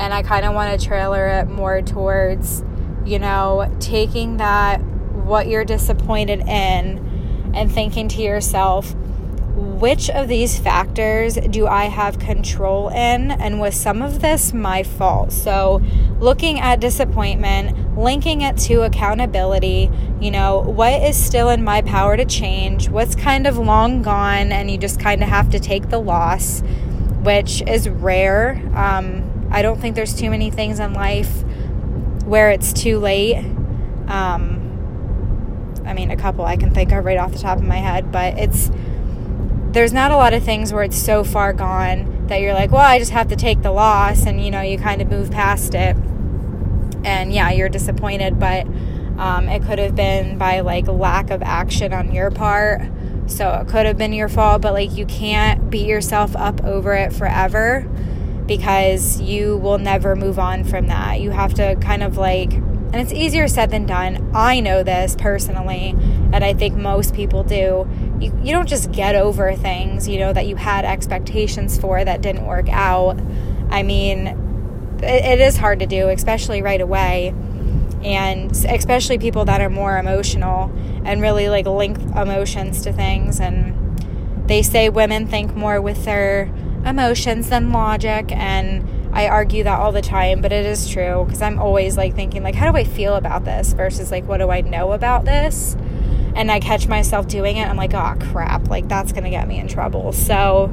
And 0.00 0.14
I 0.14 0.22
kind 0.22 0.46
of 0.46 0.54
want 0.54 0.80
to 0.80 0.86
trailer 0.86 1.28
it 1.28 1.48
more 1.48 1.82
towards, 1.82 2.64
you 3.04 3.18
know, 3.18 3.70
taking 3.80 4.38
that, 4.38 4.82
what 4.82 5.46
you're 5.46 5.64
disappointed 5.64 6.40
in, 6.40 7.52
and 7.54 7.70
thinking 7.70 8.08
to 8.08 8.22
yourself, 8.22 8.94
which 9.54 10.08
of 10.08 10.28
these 10.28 10.58
factors 10.58 11.34
do 11.34 11.66
I 11.66 11.84
have 11.84 12.18
control 12.18 12.88
in? 12.88 13.30
And 13.30 13.60
was 13.60 13.74
some 13.78 14.00
of 14.00 14.22
this 14.22 14.54
my 14.54 14.82
fault? 14.82 15.32
So, 15.32 15.82
looking 16.18 16.60
at 16.60 16.80
disappointment, 16.80 17.98
linking 17.98 18.40
it 18.40 18.56
to 18.58 18.82
accountability, 18.82 19.90
you 20.18 20.30
know, 20.30 20.60
what 20.60 21.02
is 21.02 21.22
still 21.22 21.50
in 21.50 21.62
my 21.62 21.82
power 21.82 22.16
to 22.16 22.24
change? 22.24 22.88
What's 22.88 23.14
kind 23.14 23.46
of 23.46 23.58
long 23.58 24.00
gone, 24.02 24.50
and 24.50 24.70
you 24.70 24.78
just 24.78 24.98
kind 24.98 25.22
of 25.22 25.28
have 25.28 25.50
to 25.50 25.60
take 25.60 25.90
the 25.90 25.98
loss, 25.98 26.62
which 27.22 27.60
is 27.62 27.88
rare. 27.88 28.62
Um, 28.74 29.29
I 29.50 29.62
don't 29.62 29.80
think 29.80 29.96
there's 29.96 30.14
too 30.14 30.30
many 30.30 30.50
things 30.50 30.78
in 30.78 30.92
life 30.92 31.42
where 32.24 32.50
it's 32.50 32.72
too 32.72 32.98
late. 32.98 33.38
Um, 34.06 35.82
I 35.84 35.92
mean, 35.92 36.10
a 36.10 36.16
couple 36.16 36.44
I 36.44 36.56
can 36.56 36.72
think 36.72 36.92
of 36.92 37.04
right 37.04 37.18
off 37.18 37.32
the 37.32 37.38
top 37.38 37.58
of 37.58 37.64
my 37.64 37.78
head, 37.78 38.12
but 38.12 38.38
it's 38.38 38.70
there's 39.72 39.92
not 39.92 40.10
a 40.10 40.16
lot 40.16 40.34
of 40.34 40.42
things 40.42 40.72
where 40.72 40.82
it's 40.82 40.96
so 40.96 41.22
far 41.24 41.52
gone 41.52 42.26
that 42.26 42.40
you're 42.40 42.54
like, 42.54 42.70
well, 42.70 42.80
I 42.80 42.98
just 42.98 43.10
have 43.12 43.28
to 43.28 43.36
take 43.36 43.62
the 43.62 43.72
loss, 43.72 44.24
and 44.26 44.44
you 44.44 44.50
know, 44.50 44.60
you 44.60 44.78
kind 44.78 45.02
of 45.02 45.10
move 45.10 45.30
past 45.30 45.74
it. 45.74 45.96
And 47.04 47.32
yeah, 47.32 47.50
you're 47.50 47.68
disappointed, 47.68 48.38
but 48.38 48.66
um, 49.18 49.48
it 49.48 49.62
could 49.64 49.78
have 49.78 49.96
been 49.96 50.38
by 50.38 50.60
like 50.60 50.86
lack 50.86 51.30
of 51.30 51.42
action 51.42 51.92
on 51.92 52.12
your 52.12 52.30
part. 52.30 52.82
So 53.26 53.52
it 53.54 53.68
could 53.68 53.86
have 53.86 53.96
been 53.96 54.12
your 54.12 54.28
fault, 54.28 54.62
but 54.62 54.72
like 54.72 54.96
you 54.96 55.06
can't 55.06 55.70
beat 55.70 55.86
yourself 55.86 56.36
up 56.36 56.62
over 56.64 56.94
it 56.94 57.12
forever 57.12 57.88
because 58.50 59.20
you 59.20 59.58
will 59.58 59.78
never 59.78 60.16
move 60.16 60.36
on 60.36 60.64
from 60.64 60.88
that. 60.88 61.20
You 61.20 61.30
have 61.30 61.54
to 61.54 61.76
kind 61.76 62.02
of 62.02 62.16
like, 62.16 62.52
and 62.52 62.96
it's 62.96 63.12
easier 63.12 63.46
said 63.46 63.70
than 63.70 63.86
done. 63.86 64.28
I 64.34 64.58
know 64.58 64.82
this 64.82 65.14
personally, 65.16 65.90
and 66.32 66.42
I 66.42 66.52
think 66.54 66.74
most 66.74 67.14
people 67.14 67.44
do 67.44 67.88
you, 68.20 68.36
you 68.42 68.52
don't 68.52 68.68
just 68.68 68.90
get 68.90 69.14
over 69.14 69.54
things, 69.54 70.08
you 70.08 70.18
know, 70.18 70.32
that 70.32 70.48
you 70.48 70.56
had 70.56 70.84
expectations 70.84 71.78
for 71.78 72.04
that 72.04 72.22
didn't 72.22 72.44
work 72.44 72.68
out. 72.70 73.20
I 73.70 73.84
mean, 73.84 74.26
it, 75.00 75.24
it 75.24 75.40
is 75.40 75.56
hard 75.56 75.78
to 75.78 75.86
do, 75.86 76.08
especially 76.08 76.60
right 76.60 76.80
away. 76.80 77.32
And 78.02 78.50
especially 78.50 79.18
people 79.18 79.44
that 79.44 79.60
are 79.60 79.70
more 79.70 79.96
emotional 79.96 80.72
and 81.04 81.22
really 81.22 81.48
like 81.48 81.66
link 81.66 81.98
emotions 82.16 82.82
to 82.82 82.92
things. 82.92 83.38
And 83.38 83.96
they 84.48 84.62
say 84.62 84.88
women 84.88 85.28
think 85.28 85.54
more 85.54 85.80
with 85.80 86.04
their 86.04 86.52
emotions 86.84 87.50
than 87.50 87.72
logic 87.72 88.32
and 88.32 88.88
I 89.12 89.28
argue 89.28 89.64
that 89.64 89.80
all 89.80 89.92
the 89.92 90.02
time, 90.02 90.40
but 90.40 90.52
it 90.52 90.64
is 90.64 90.88
true 90.88 91.24
because 91.24 91.42
I'm 91.42 91.58
always 91.58 91.96
like 91.96 92.14
thinking 92.14 92.42
like 92.42 92.54
how 92.54 92.70
do 92.70 92.76
I 92.76 92.84
feel 92.84 93.16
about 93.16 93.44
this 93.44 93.72
versus 93.72 94.10
like 94.10 94.26
what 94.26 94.38
do 94.38 94.50
I 94.50 94.60
know 94.60 94.92
about 94.92 95.24
this? 95.24 95.76
And 96.34 96.50
I 96.50 96.60
catch 96.60 96.86
myself 96.86 97.26
doing 97.26 97.56
it. 97.56 97.68
I'm 97.68 97.76
like, 97.76 97.92
"Oh 97.92 98.14
crap, 98.30 98.68
like 98.68 98.88
that's 98.88 99.10
going 99.10 99.24
to 99.24 99.30
get 99.30 99.48
me 99.48 99.58
in 99.58 99.66
trouble." 99.66 100.12
So 100.12 100.72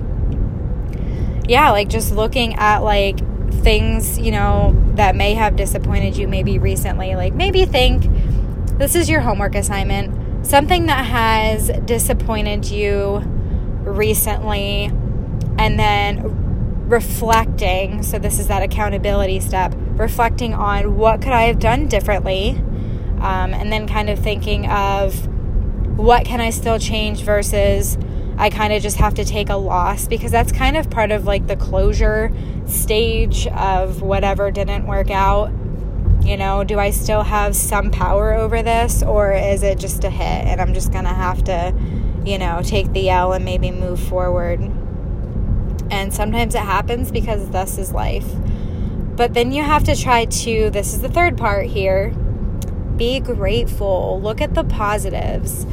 yeah, 1.48 1.72
like 1.72 1.90
just 1.90 2.12
looking 2.12 2.54
at 2.56 2.80
like 2.80 3.18
things, 3.64 4.20
you 4.20 4.32
know, 4.32 4.80
that 4.96 5.16
may 5.16 5.34
have 5.34 5.56
disappointed 5.56 6.16
you 6.16 6.28
maybe 6.28 6.60
recently. 6.60 7.16
Like 7.16 7.34
maybe 7.34 7.66
think 7.66 8.06
this 8.78 8.94
is 8.94 9.10
your 9.10 9.22
homework 9.22 9.56
assignment. 9.56 10.46
Something 10.46 10.86
that 10.86 11.06
has 11.06 11.72
disappointed 11.86 12.70
you 12.70 13.18
recently 13.84 14.92
and 15.58 15.80
then 15.80 16.88
reflecting 16.88 18.02
so 18.02 18.18
this 18.18 18.40
is 18.40 18.48
that 18.48 18.64
accountability 18.64 19.40
step 19.40 19.74
reflecting 19.98 20.54
on 20.54 20.96
what 20.96 21.22
could 21.22 21.34
i 21.34 21.44
have 21.44 21.60
done 21.60 21.88
differently 21.88 22.52
um, 23.20 23.54
and 23.54 23.72
then 23.72 23.88
kind 23.88 24.10
of 24.10 24.18
thinking 24.20 24.68
of 24.70 25.28
what 25.98 26.24
can 26.24 26.40
i 26.40 26.50
still 26.50 26.80
change 26.80 27.22
versus 27.24 27.98
i 28.38 28.50
kind 28.50 28.72
of 28.72 28.82
just 28.82 28.98
have 28.98 29.14
to 29.14 29.26
take 29.26 29.50
a 29.50 29.56
loss 29.56 30.08
because 30.08 30.32
that's 30.32 30.52
kind 30.52 30.78
of 30.78 30.90
part 30.90 31.12
of 31.12 31.26
like 31.26 31.48
the 31.48 31.56
closure 31.56 32.32
stage 32.68 33.48
of 33.48 34.02
whatever 34.02 34.52
didn't 34.52 34.86
work 34.86 35.10
out. 35.10 35.52
You 36.24 36.36
know 36.36 36.66
do 36.66 36.78
i 36.78 36.90
still 36.90 37.24
have 37.24 37.56
some 37.56 37.90
power 37.90 38.34
over 38.34 38.62
this 38.62 39.02
or 39.02 39.32
is 39.32 39.64
it 39.64 39.80
just 39.80 40.04
a 40.04 40.10
hit 40.10 40.46
and 40.46 40.60
i'm 40.60 40.74
just 40.74 40.92
gonna 40.92 41.14
have 41.14 41.42
to 41.46 41.74
you 42.26 42.38
know 42.38 42.60
take 42.62 42.92
the 42.92 43.10
l 43.10 43.32
and 43.32 43.46
maybe 43.46 43.72
move 43.72 43.98
forward 43.98 44.60
and 45.92 46.14
sometimes 46.14 46.56
it 46.56 46.62
happens 46.62 47.12
because 47.12 47.50
thus 47.50 47.78
is 47.78 47.92
life. 47.92 48.28
But 49.16 49.34
then 49.34 49.52
you 49.52 49.64
have 49.64 49.84
to 49.86 49.96
try 49.96 50.26
to, 50.26 50.70
this 50.70 50.94
is 50.94 51.02
the 51.02 51.10
third 51.10 51.38
part 51.38 51.66
here, 51.66 52.12
be 52.96 53.20
grateful. 53.20 54.20
Look 54.22 54.42
at 54.42 54.54
the 54.54 54.64
positives. 54.64 55.66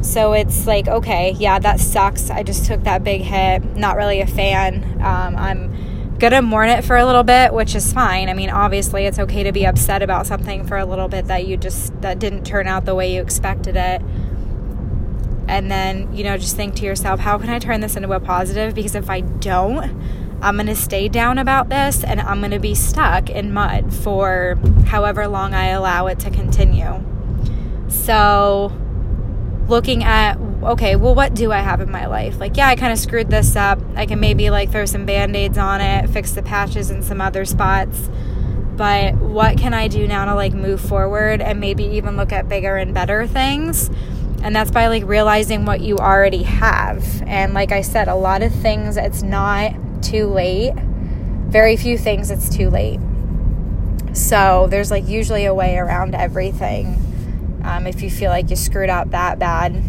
So 0.00 0.32
it's 0.32 0.66
like, 0.66 0.88
okay, 0.88 1.32
yeah, 1.38 1.58
that 1.58 1.80
sucks. 1.80 2.30
I 2.30 2.42
just 2.42 2.66
took 2.66 2.84
that 2.84 3.04
big 3.04 3.22
hit. 3.22 3.64
Not 3.76 3.96
really 3.96 4.20
a 4.20 4.26
fan. 4.26 4.84
Um, 5.02 5.36
I'm 5.36 6.18
gonna 6.18 6.42
mourn 6.42 6.68
it 6.68 6.84
for 6.84 6.96
a 6.96 7.04
little 7.04 7.24
bit, 7.24 7.52
which 7.52 7.74
is 7.74 7.92
fine. 7.92 8.28
I 8.28 8.34
mean, 8.34 8.50
obviously, 8.50 9.06
it's 9.06 9.18
okay 9.18 9.42
to 9.44 9.52
be 9.52 9.66
upset 9.66 10.02
about 10.02 10.26
something 10.26 10.66
for 10.66 10.76
a 10.76 10.84
little 10.84 11.08
bit 11.08 11.26
that 11.26 11.46
you 11.46 11.56
just 11.56 12.00
that 12.00 12.18
didn't 12.18 12.44
turn 12.44 12.66
out 12.66 12.84
the 12.84 12.94
way 12.94 13.14
you 13.14 13.20
expected 13.20 13.76
it 13.76 14.02
and 15.48 15.70
then 15.70 16.14
you 16.14 16.22
know 16.22 16.36
just 16.36 16.54
think 16.54 16.76
to 16.76 16.84
yourself 16.84 17.18
how 17.20 17.38
can 17.38 17.48
i 17.48 17.58
turn 17.58 17.80
this 17.80 17.96
into 17.96 18.12
a 18.12 18.20
positive? 18.20 18.74
Because 18.74 18.94
if 18.94 19.10
i 19.10 19.20
don't 19.20 20.00
i'm 20.40 20.54
going 20.54 20.66
to 20.66 20.76
stay 20.76 21.08
down 21.08 21.38
about 21.38 21.68
this 21.68 22.04
and 22.04 22.20
i'm 22.20 22.38
going 22.40 22.52
to 22.52 22.60
be 22.60 22.74
stuck 22.74 23.28
in 23.28 23.52
mud 23.52 23.92
for 23.92 24.56
however 24.86 25.26
long 25.26 25.54
i 25.54 25.68
allow 25.68 26.06
it 26.06 26.18
to 26.20 26.30
continue. 26.30 27.02
So 27.88 28.72
looking 29.66 30.02
at 30.04 30.38
okay 30.62 30.96
well 30.96 31.14
what 31.14 31.34
do 31.34 31.52
i 31.52 31.58
have 31.58 31.80
in 31.80 31.90
my 31.90 32.06
life? 32.06 32.38
Like 32.38 32.56
yeah 32.56 32.68
i 32.68 32.76
kind 32.76 32.92
of 32.92 32.98
screwed 32.98 33.30
this 33.30 33.56
up. 33.56 33.80
I 33.96 34.06
can 34.06 34.20
maybe 34.20 34.50
like 34.50 34.70
throw 34.70 34.84
some 34.84 35.06
band-aids 35.06 35.58
on 35.58 35.80
it 35.80 36.08
fix 36.10 36.32
the 36.32 36.42
patches 36.42 36.90
in 36.90 37.02
some 37.02 37.20
other 37.20 37.44
spots. 37.44 38.10
But 38.76 39.14
what 39.16 39.56
can 39.56 39.74
i 39.74 39.88
do 39.88 40.06
now 40.06 40.26
to 40.26 40.34
like 40.34 40.52
move 40.52 40.80
forward 40.80 41.40
and 41.40 41.58
maybe 41.58 41.84
even 41.84 42.16
look 42.16 42.32
at 42.32 42.48
bigger 42.48 42.76
and 42.76 42.92
better 42.94 43.26
things 43.26 43.90
and 44.42 44.54
that's 44.54 44.70
by 44.70 44.86
like 44.88 45.04
realizing 45.04 45.64
what 45.64 45.80
you 45.80 45.96
already 45.96 46.42
have. 46.44 47.22
And 47.26 47.54
like 47.54 47.72
I 47.72 47.82
said, 47.82 48.08
a 48.08 48.14
lot 48.14 48.42
of 48.42 48.54
things 48.54 48.96
it's 48.96 49.22
not 49.22 49.74
too 50.02 50.26
late. 50.26 50.74
Very 50.74 51.76
few 51.76 51.98
things 51.98 52.30
it's 52.30 52.48
too 52.48 52.70
late. 52.70 53.00
So 54.12 54.66
there's 54.70 54.90
like 54.90 55.08
usually 55.08 55.44
a 55.44 55.54
way 55.54 55.76
around 55.76 56.14
everything. 56.14 57.04
Um, 57.64 57.86
if 57.86 58.02
you 58.02 58.10
feel 58.10 58.30
like 58.30 58.50
you 58.50 58.56
screwed 58.56 58.90
up 58.90 59.10
that 59.10 59.38
bad, 59.38 59.82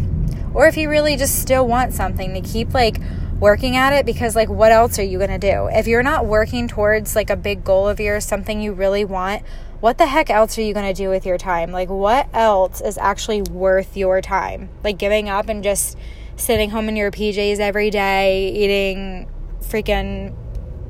or 0.52 0.66
if 0.66 0.76
you 0.76 0.90
really 0.90 1.16
just 1.16 1.40
still 1.40 1.66
want 1.66 1.94
something 1.94 2.34
to 2.34 2.40
keep 2.40 2.74
like 2.74 3.00
working 3.38 3.76
at 3.76 3.92
it 3.92 4.04
because 4.04 4.36
like 4.36 4.48
what 4.48 4.70
else 4.70 4.98
are 4.98 5.02
you 5.02 5.16
going 5.16 5.30
to 5.30 5.38
do 5.38 5.66
if 5.72 5.86
you're 5.86 6.02
not 6.02 6.26
working 6.26 6.68
towards 6.68 7.16
like 7.16 7.30
a 7.30 7.36
big 7.36 7.64
goal 7.64 7.88
of 7.88 7.98
yours 7.98 8.22
something 8.22 8.60
you 8.60 8.70
really 8.70 9.02
want 9.02 9.42
what 9.80 9.98
the 9.98 10.06
heck 10.06 10.30
else 10.30 10.58
are 10.58 10.62
you 10.62 10.74
going 10.74 10.86
to 10.86 10.94
do 10.94 11.08
with 11.08 11.24
your 11.24 11.38
time? 11.38 11.72
Like, 11.72 11.88
what 11.88 12.28
else 12.34 12.80
is 12.80 12.98
actually 12.98 13.42
worth 13.42 13.96
your 13.96 14.20
time? 14.20 14.68
Like, 14.84 14.98
giving 14.98 15.28
up 15.28 15.48
and 15.48 15.62
just 15.62 15.96
sitting 16.36 16.70
home 16.70 16.88
in 16.88 16.96
your 16.96 17.10
PJs 17.10 17.58
every 17.58 17.90
day, 17.90 18.50
eating 18.50 19.30
freaking 19.60 20.34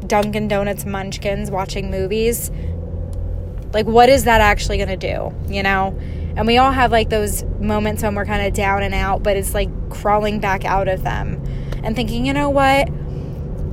Dunkin' 0.07 0.49
Donuts 0.49 0.85
munchkins, 0.85 1.51
watching 1.51 1.91
movies. 1.91 2.51
Like, 3.73 3.87
what 3.87 4.09
is 4.09 4.25
that 4.25 4.41
actually 4.41 4.79
going 4.79 4.89
to 4.89 4.97
do? 4.97 5.35
You 5.53 5.63
know? 5.63 5.97
And 6.37 6.47
we 6.47 6.59
all 6.59 6.73
have 6.73 6.91
like 6.93 7.11
those 7.11 7.45
moments 7.61 8.03
when 8.03 8.15
we're 8.15 8.25
kind 8.25 8.47
of 8.47 8.55
down 8.55 8.83
and 8.83 8.95
out, 8.95 9.23
but 9.23 9.37
it's 9.37 9.55
like 9.55 9.69
crawling 9.91 10.41
back 10.41 10.65
out 10.65 10.89
of 10.89 11.03
them 11.03 11.43
and 11.83 11.95
thinking, 11.95 12.25
you 12.25 12.33
know 12.33 12.51
what? 12.51 12.89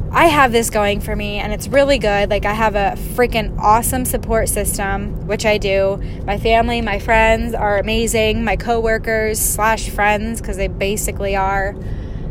I 0.10 0.28
have 0.28 0.52
this 0.54 0.70
going 0.70 1.02
for 1.02 1.16
me 1.16 1.38
and 1.38 1.52
it's 1.52 1.68
really 1.68 1.98
good. 1.98 2.30
Like, 2.30 2.46
I 2.46 2.54
have 2.54 2.76
a 2.76 2.96
freaking 3.16 3.58
awesome 3.60 4.06
support 4.06 4.48
system, 4.48 5.28
which 5.28 5.46
I 5.46 5.58
do. 5.58 6.02
My 6.26 6.38
family, 6.38 6.82
my 6.82 6.98
friends 6.98 7.54
are 7.54 7.78
amazing. 7.78 8.44
My 8.44 8.56
coworkers 8.56 9.40
slash 9.40 9.90
friends, 9.90 10.40
because 10.40 10.56
they 10.58 10.70
basically 10.70 11.36
are 11.36 11.76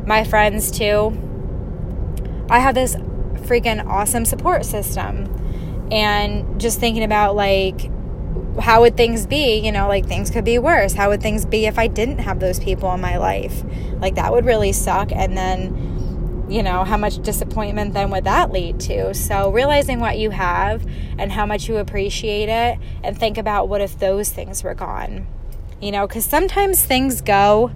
my 0.06 0.24
friends 0.24 0.70
too. 0.70 1.16
I 2.48 2.60
have 2.60 2.74
this 2.74 2.96
freaking 3.46 3.86
awesome 3.86 4.24
support 4.24 4.64
system. 4.64 5.32
And 5.92 6.60
just 6.60 6.80
thinking 6.80 7.04
about 7.04 7.36
like, 7.36 7.90
how 8.58 8.80
would 8.80 8.96
things 8.96 9.26
be? 9.26 9.58
You 9.58 9.70
know, 9.70 9.86
like 9.86 10.06
things 10.06 10.30
could 10.30 10.44
be 10.44 10.58
worse. 10.58 10.94
How 10.94 11.10
would 11.10 11.20
things 11.20 11.44
be 11.44 11.66
if 11.66 11.78
I 11.78 11.88
didn't 11.88 12.18
have 12.18 12.40
those 12.40 12.58
people 12.58 12.92
in 12.94 13.00
my 13.02 13.18
life? 13.18 13.62
Like, 14.00 14.14
that 14.14 14.32
would 14.32 14.46
really 14.46 14.72
suck. 14.72 15.12
And 15.12 15.36
then, 15.36 15.92
you 16.48 16.62
know, 16.62 16.84
how 16.84 16.96
much 16.96 17.20
disappointment 17.22 17.92
then 17.92 18.10
would 18.10 18.24
that 18.24 18.52
lead 18.52 18.78
to? 18.80 19.14
So, 19.14 19.50
realizing 19.50 19.98
what 19.98 20.18
you 20.18 20.30
have 20.30 20.86
and 21.18 21.32
how 21.32 21.44
much 21.44 21.68
you 21.68 21.76
appreciate 21.78 22.48
it, 22.48 22.78
and 23.02 23.18
think 23.18 23.36
about 23.36 23.68
what 23.68 23.80
if 23.80 23.98
those 23.98 24.30
things 24.30 24.62
were 24.62 24.74
gone, 24.74 25.26
you 25.80 25.90
know, 25.90 26.06
because 26.06 26.24
sometimes 26.24 26.84
things 26.84 27.20
go 27.20 27.72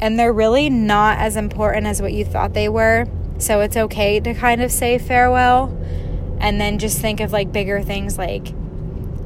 and 0.00 0.18
they're 0.18 0.32
really 0.32 0.70
not 0.70 1.18
as 1.18 1.36
important 1.36 1.86
as 1.86 2.00
what 2.00 2.12
you 2.12 2.24
thought 2.24 2.54
they 2.54 2.68
were. 2.68 3.06
So, 3.38 3.60
it's 3.60 3.76
okay 3.76 4.18
to 4.20 4.32
kind 4.32 4.62
of 4.62 4.72
say 4.72 4.98
farewell 4.98 5.76
and 6.38 6.60
then 6.60 6.78
just 6.78 6.98
think 6.98 7.20
of 7.20 7.32
like 7.32 7.52
bigger 7.52 7.82
things 7.82 8.16
like, 8.16 8.48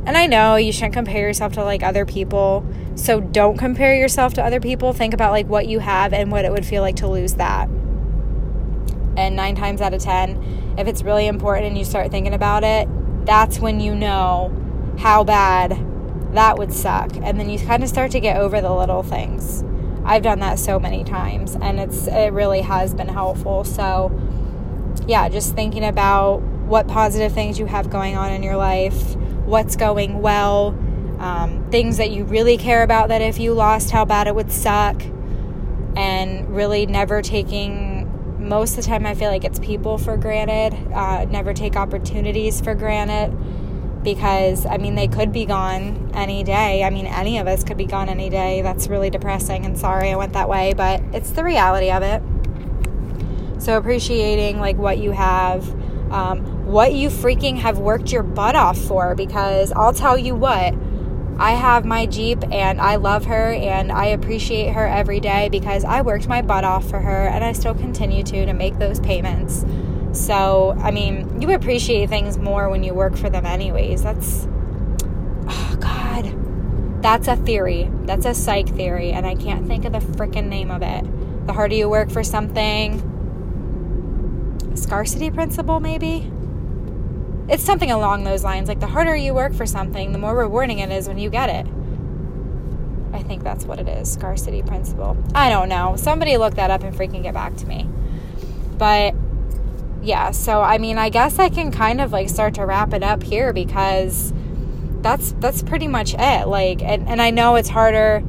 and 0.04 0.16
I 0.16 0.26
know 0.26 0.56
you 0.56 0.72
shouldn't 0.72 0.94
compare 0.94 1.28
yourself 1.28 1.52
to 1.52 1.62
like 1.62 1.84
other 1.84 2.04
people. 2.04 2.66
So, 2.96 3.20
don't 3.20 3.56
compare 3.56 3.94
yourself 3.94 4.34
to 4.34 4.44
other 4.44 4.58
people. 4.58 4.92
Think 4.92 5.14
about 5.14 5.30
like 5.30 5.46
what 5.46 5.68
you 5.68 5.78
have 5.78 6.12
and 6.12 6.32
what 6.32 6.44
it 6.44 6.50
would 6.50 6.66
feel 6.66 6.82
like 6.82 6.96
to 6.96 7.06
lose 7.06 7.34
that 7.34 7.68
and 9.16 9.36
nine 9.36 9.54
times 9.54 9.80
out 9.80 9.94
of 9.94 10.02
ten, 10.02 10.74
if 10.78 10.86
it's 10.86 11.02
really 11.02 11.26
important 11.26 11.66
and 11.66 11.78
you 11.78 11.84
start 11.84 12.10
thinking 12.10 12.34
about 12.34 12.64
it, 12.64 12.88
that's 13.26 13.58
when 13.58 13.80
you 13.80 13.94
know 13.94 14.54
how 14.98 15.24
bad 15.24 15.86
that 16.32 16.58
would 16.58 16.72
suck. 16.72 17.10
And 17.16 17.38
then 17.38 17.50
you 17.50 17.58
kind 17.58 17.82
of 17.82 17.88
start 17.88 18.10
to 18.12 18.20
get 18.20 18.36
over 18.36 18.60
the 18.60 18.72
little 18.72 19.02
things. 19.02 19.64
I've 20.04 20.22
done 20.22 20.40
that 20.40 20.58
so 20.58 20.78
many 20.80 21.04
times 21.04 21.56
and 21.60 21.78
it's 21.78 22.06
it 22.06 22.32
really 22.32 22.62
has 22.62 22.94
been 22.94 23.08
helpful. 23.08 23.64
So 23.64 24.10
yeah, 25.06 25.28
just 25.28 25.54
thinking 25.54 25.84
about 25.84 26.40
what 26.40 26.86
positive 26.88 27.32
things 27.32 27.58
you 27.58 27.66
have 27.66 27.90
going 27.90 28.16
on 28.16 28.32
in 28.32 28.42
your 28.42 28.56
life, 28.56 29.16
what's 29.44 29.76
going 29.76 30.20
well, 30.20 30.68
um, 31.18 31.68
things 31.70 31.98
that 31.98 32.10
you 32.10 32.24
really 32.24 32.56
care 32.56 32.82
about 32.82 33.08
that 33.08 33.20
if 33.20 33.38
you 33.38 33.52
lost, 33.52 33.90
how 33.90 34.04
bad 34.04 34.26
it 34.26 34.34
would 34.34 34.50
suck, 34.50 35.02
and 35.96 36.48
really 36.54 36.86
never 36.86 37.20
taking 37.20 37.89
most 38.50 38.76
of 38.76 38.82
the 38.84 38.90
time 38.90 39.06
I 39.06 39.14
feel 39.14 39.30
like 39.30 39.44
it's 39.44 39.60
people 39.60 39.96
for 39.96 40.16
granted. 40.16 40.74
Uh, 40.92 41.24
never 41.26 41.54
take 41.54 41.76
opportunities 41.76 42.60
for 42.60 42.74
granted 42.74 43.32
because 44.02 44.66
I 44.66 44.76
mean 44.76 44.96
they 44.96 45.06
could 45.06 45.32
be 45.32 45.46
gone 45.46 46.10
any 46.14 46.42
day. 46.42 46.82
I 46.82 46.90
mean 46.90 47.06
any 47.06 47.38
of 47.38 47.46
us 47.46 47.62
could 47.62 47.76
be 47.76 47.84
gone 47.84 48.08
any 48.08 48.28
day. 48.28 48.60
That's 48.60 48.88
really 48.88 49.08
depressing 49.08 49.64
and 49.64 49.78
sorry 49.78 50.10
I 50.10 50.16
went 50.16 50.32
that 50.32 50.48
way, 50.48 50.74
but 50.74 51.00
it's 51.12 51.30
the 51.30 51.44
reality 51.44 51.92
of 51.92 52.02
it. 52.02 52.22
So 53.62 53.78
appreciating 53.78 54.58
like 54.58 54.76
what 54.76 54.98
you 54.98 55.12
have, 55.12 55.68
um, 56.10 56.66
what 56.66 56.92
you 56.92 57.08
freaking 57.08 57.56
have 57.56 57.78
worked 57.78 58.10
your 58.10 58.24
butt 58.24 58.56
off 58.56 58.78
for 58.78 59.14
because 59.14 59.70
I'll 59.76 59.94
tell 59.94 60.18
you 60.18 60.34
what 60.34 60.74
I 61.40 61.52
have 61.52 61.86
my 61.86 62.04
Jeep 62.04 62.44
and 62.52 62.78
I 62.78 62.96
love 62.96 63.24
her 63.24 63.54
and 63.54 63.90
I 63.90 64.04
appreciate 64.08 64.74
her 64.74 64.86
every 64.86 65.20
day 65.20 65.48
because 65.48 65.86
I 65.86 66.02
worked 66.02 66.28
my 66.28 66.42
butt 66.42 66.64
off 66.64 66.86
for 66.90 67.00
her 67.00 67.28
and 67.28 67.42
I 67.42 67.52
still 67.52 67.74
continue 67.74 68.22
to 68.24 68.44
to 68.44 68.52
make 68.52 68.78
those 68.78 69.00
payments. 69.00 69.64
So, 70.12 70.76
I 70.82 70.90
mean, 70.90 71.40
you 71.40 71.50
appreciate 71.54 72.10
things 72.10 72.36
more 72.36 72.68
when 72.68 72.84
you 72.84 72.92
work 72.92 73.16
for 73.16 73.30
them 73.30 73.46
anyways. 73.46 74.02
That's 74.02 74.46
oh 75.48 75.78
god. 75.80 77.02
That's 77.02 77.26
a 77.26 77.36
theory. 77.36 77.90
That's 78.02 78.26
a 78.26 78.34
psych 78.34 78.68
theory 78.68 79.12
and 79.12 79.26
I 79.26 79.34
can't 79.34 79.66
think 79.66 79.86
of 79.86 79.92
the 79.92 80.00
freaking 80.00 80.48
name 80.48 80.70
of 80.70 80.82
it. 80.82 81.06
The 81.46 81.54
harder 81.54 81.74
you 81.74 81.88
work 81.88 82.10
for 82.10 82.22
something, 82.22 83.00
scarcity 84.74 85.30
principle, 85.30 85.80
maybe? 85.80 86.30
It's 87.50 87.64
something 87.64 87.90
along 87.90 88.22
those 88.24 88.44
lines. 88.44 88.68
Like 88.68 88.78
the 88.78 88.86
harder 88.86 89.16
you 89.16 89.34
work 89.34 89.52
for 89.54 89.66
something, 89.66 90.12
the 90.12 90.18
more 90.18 90.36
rewarding 90.36 90.78
it 90.78 90.90
is 90.90 91.08
when 91.08 91.18
you 91.18 91.30
get 91.30 91.50
it. 91.50 91.66
I 93.12 93.22
think 93.24 93.42
that's 93.42 93.64
what 93.64 93.80
it 93.80 93.88
is 93.88 94.10
scarcity 94.10 94.62
principle. 94.62 95.16
I 95.34 95.50
don't 95.50 95.68
know. 95.68 95.96
Somebody 95.96 96.36
look 96.36 96.54
that 96.54 96.70
up 96.70 96.84
and 96.84 96.96
freaking 96.96 97.24
get 97.24 97.34
back 97.34 97.56
to 97.56 97.66
me. 97.66 97.88
But 98.78 99.14
yeah, 100.00 100.30
so 100.30 100.62
I 100.62 100.78
mean, 100.78 100.96
I 100.96 101.08
guess 101.08 101.38
I 101.40 101.48
can 101.48 101.72
kind 101.72 102.00
of 102.00 102.12
like 102.12 102.28
start 102.28 102.54
to 102.54 102.64
wrap 102.64 102.94
it 102.94 103.02
up 103.02 103.22
here 103.22 103.52
because 103.52 104.32
that's 105.02 105.32
that's 105.40 105.62
pretty 105.62 105.88
much 105.88 106.14
it. 106.16 106.46
Like 106.46 106.82
and, 106.82 107.08
and 107.08 107.20
I 107.20 107.30
know 107.30 107.56
it's 107.56 107.68
harder 107.68 108.22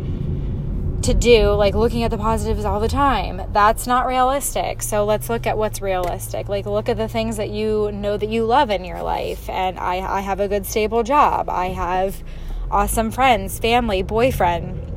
to 1.03 1.13
do 1.13 1.51
like 1.51 1.73
looking 1.73 2.03
at 2.03 2.11
the 2.11 2.17
positives 2.17 2.65
all 2.65 2.79
the 2.79 2.87
time. 2.87 3.41
That's 3.51 3.87
not 3.87 4.05
realistic. 4.05 4.81
So 4.81 5.05
let's 5.05 5.29
look 5.29 5.47
at 5.47 5.57
what's 5.57 5.81
realistic. 5.81 6.49
Like 6.49 6.65
look 6.65 6.89
at 6.89 6.97
the 6.97 7.07
things 7.07 7.37
that 7.37 7.49
you 7.49 7.91
know 7.91 8.17
that 8.17 8.29
you 8.29 8.45
love 8.45 8.69
in 8.69 8.85
your 8.85 9.01
life. 9.01 9.49
And 9.49 9.79
I, 9.79 9.99
I 9.99 10.19
have 10.21 10.39
a 10.39 10.47
good 10.47 10.65
stable 10.65 11.03
job. 11.03 11.49
I 11.49 11.67
have 11.67 12.23
awesome 12.69 13.11
friends, 13.11 13.59
family, 13.59 14.03
boyfriend. 14.03 14.87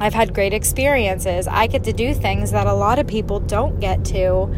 I've 0.00 0.14
had 0.14 0.34
great 0.34 0.54
experiences. 0.54 1.46
I 1.46 1.66
get 1.66 1.84
to 1.84 1.92
do 1.92 2.14
things 2.14 2.52
that 2.52 2.66
a 2.66 2.74
lot 2.74 2.98
of 2.98 3.06
people 3.06 3.40
don't 3.40 3.80
get 3.80 4.04
to. 4.06 4.54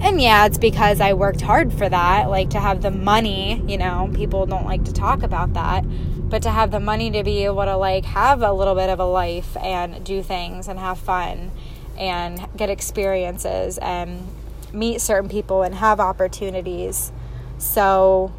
And 0.00 0.20
yeah, 0.20 0.46
it's 0.46 0.58
because 0.58 1.00
I 1.00 1.12
worked 1.12 1.40
hard 1.40 1.72
for 1.72 1.88
that, 1.88 2.28
like 2.28 2.50
to 2.50 2.60
have 2.60 2.82
the 2.82 2.90
money, 2.90 3.62
you 3.68 3.78
know, 3.78 4.10
people 4.14 4.46
don't 4.46 4.64
like 4.64 4.84
to 4.84 4.92
talk 4.92 5.22
about 5.22 5.54
that 5.54 5.84
but 6.32 6.40
to 6.40 6.50
have 6.50 6.70
the 6.70 6.80
money 6.80 7.10
to 7.10 7.22
be 7.22 7.44
able 7.44 7.62
to 7.62 7.76
like 7.76 8.06
have 8.06 8.40
a 8.40 8.50
little 8.50 8.74
bit 8.74 8.88
of 8.88 8.98
a 8.98 9.04
life 9.04 9.54
and 9.58 10.02
do 10.02 10.22
things 10.22 10.66
and 10.66 10.78
have 10.78 10.98
fun 10.98 11.50
and 11.98 12.48
get 12.56 12.70
experiences 12.70 13.76
and 13.76 14.26
meet 14.72 14.98
certain 14.98 15.28
people 15.28 15.62
and 15.62 15.74
have 15.74 16.00
opportunities. 16.00 17.12
So 17.58 18.32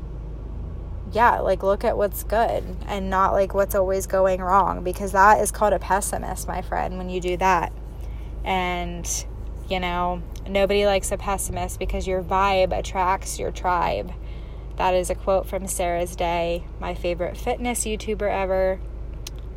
yeah, 1.11 1.39
like 1.41 1.61
look 1.61 1.83
at 1.83 1.95
what's 1.95 2.23
good 2.23 2.63
and 2.87 3.11
not 3.11 3.31
like 3.31 3.53
what's 3.53 3.75
always 3.75 4.07
going 4.07 4.41
wrong 4.41 4.83
because 4.83 5.11
that 5.11 5.39
is 5.39 5.51
called 5.51 5.73
a 5.73 5.79
pessimist, 5.79 6.47
my 6.47 6.63
friend, 6.63 6.97
when 6.97 7.11
you 7.11 7.21
do 7.21 7.37
that. 7.37 7.71
And 8.43 9.07
you 9.69 9.79
know, 9.79 10.23
nobody 10.47 10.87
likes 10.87 11.11
a 11.11 11.17
pessimist 11.17 11.77
because 11.77 12.07
your 12.07 12.23
vibe 12.23 12.75
attracts 12.75 13.37
your 13.37 13.51
tribe. 13.51 14.11
That 14.77 14.93
is 14.93 15.09
a 15.09 15.15
quote 15.15 15.47
from 15.47 15.67
Sarah's 15.67 16.15
Day, 16.15 16.65
my 16.79 16.95
favorite 16.95 17.37
fitness 17.37 17.85
YouTuber 17.85 18.29
ever. 18.29 18.79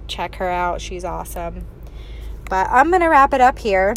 Check 0.06 0.36
her 0.36 0.50
out, 0.50 0.80
she's 0.80 1.04
awesome. 1.04 1.66
But 2.48 2.68
I'm 2.70 2.90
going 2.90 3.00
to 3.02 3.08
wrap 3.08 3.32
it 3.32 3.40
up 3.40 3.58
here. 3.58 3.94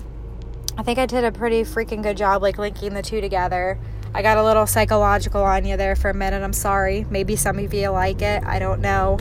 I 0.78 0.84
think 0.84 0.98
I 0.98 1.06
did 1.06 1.24
a 1.24 1.32
pretty 1.32 1.64
freaking 1.64 2.02
good 2.02 2.18
job 2.18 2.42
like 2.42 2.58
linking 2.58 2.94
the 2.94 3.02
two 3.02 3.22
together. 3.22 3.78
I 4.14 4.22
got 4.22 4.38
a 4.38 4.44
little 4.44 4.66
psychological 4.66 5.44
on 5.44 5.66
you 5.66 5.78
there 5.78 5.96
for 5.96 6.10
a 6.10 6.14
minute. 6.14 6.42
I'm 6.42 6.54
sorry. 6.54 7.06
Maybe 7.10 7.36
some 7.36 7.60
of 7.60 7.74
you 7.74 7.90
like 7.90 8.22
it. 8.22 8.44
I 8.44 8.58
don't 8.58 8.82
know. 8.82 9.20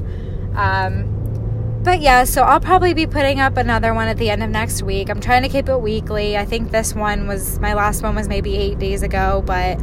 Um, 0.55 1.81
but 1.83 2.01
yeah, 2.01 2.25
so 2.25 2.43
I'll 2.43 2.61
probably 2.61 2.95
be 2.95 3.07
putting 3.07 3.41
up 3.41 3.57
another 3.57 3.93
one 3.93 4.09
at 4.09 4.17
the 4.17 4.31
end 4.31 4.43
of 4.43 4.51
next 4.51 4.83
week. 4.83 5.11
I'm 5.11 5.21
trying 5.21 5.43
to 5.43 5.49
keep 5.49 5.69
it 5.69 5.81
weekly. 5.81 6.37
I 6.37 6.45
think 6.45 6.71
this 6.71 6.95
one 6.95 7.27
was 7.27 7.59
my 7.59 7.75
last 7.75 8.03
one 8.03 8.15
was 8.15 8.29
maybe 8.29 8.57
eight 8.57 8.79
days 8.79 9.03
ago, 9.03 9.43
but 9.45 9.79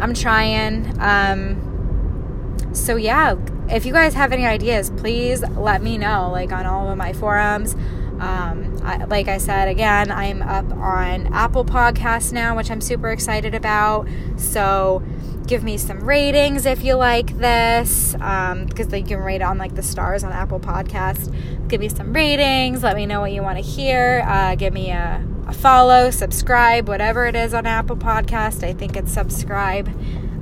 I'm 0.00 0.14
trying. 0.14 0.94
Um, 1.00 2.68
so 2.72 2.96
yeah, 2.96 3.36
if 3.68 3.84
you 3.84 3.92
guys 3.92 4.14
have 4.14 4.32
any 4.32 4.46
ideas, 4.46 4.90
please 4.90 5.42
let 5.50 5.82
me 5.82 5.98
know. 5.98 6.30
Like 6.30 6.52
on 6.52 6.66
all 6.66 6.88
of 6.88 6.96
my 6.96 7.12
forums. 7.12 7.74
Um, 8.20 8.80
I, 8.82 9.04
like 9.04 9.28
I 9.28 9.38
said 9.38 9.68
again, 9.68 10.10
I'm 10.10 10.42
up 10.42 10.70
on 10.72 11.32
Apple 11.32 11.64
Podcasts 11.64 12.32
now, 12.32 12.56
which 12.56 12.70
I'm 12.70 12.80
super 12.80 13.10
excited 13.10 13.54
about. 13.54 14.08
So 14.36 15.02
give 15.46 15.64
me 15.64 15.78
some 15.78 16.00
ratings 16.00 16.66
if 16.66 16.84
you 16.84 16.94
like 16.94 17.38
this, 17.38 18.14
um, 18.20 18.66
because 18.66 18.92
you 18.92 19.04
can 19.04 19.18
rate 19.18 19.42
on 19.42 19.58
like 19.58 19.74
the 19.74 19.82
stars 19.82 20.24
on 20.24 20.32
Apple 20.32 20.60
Podcasts. 20.60 21.32
Give 21.68 21.80
me 21.80 21.88
some 21.88 22.12
ratings. 22.12 22.82
Let 22.82 22.96
me 22.96 23.06
know 23.06 23.20
what 23.20 23.32
you 23.32 23.42
want 23.42 23.58
to 23.58 23.64
hear. 23.64 24.24
Uh, 24.26 24.54
give 24.54 24.72
me 24.72 24.90
a 24.90 25.26
a 25.48 25.52
follow, 25.52 26.10
subscribe, 26.10 26.88
whatever 26.88 27.26
it 27.26 27.34
is 27.34 27.54
on 27.54 27.66
Apple 27.66 27.96
Podcast. 27.96 28.62
I 28.62 28.74
think 28.74 28.96
it's 28.96 29.10
subscribe. 29.10 29.88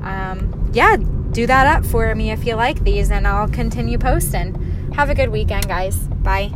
Um, 0.03 0.71
yeah, 0.73 0.97
do 1.31 1.47
that 1.47 1.67
up 1.67 1.87
for 1.87 2.13
me 2.15 2.33
if 2.33 2.45
you 2.45 2.57
like 2.57 2.83
these, 2.83 3.11
and 3.11 3.27
I'll 3.27 3.49
continue 3.49 3.99
posting. 3.99 4.93
Have 4.95 5.09
a 5.09 5.15
good 5.15 5.31
weekend, 5.31 5.69
guys. 5.69 5.97
Bye. 6.09 6.53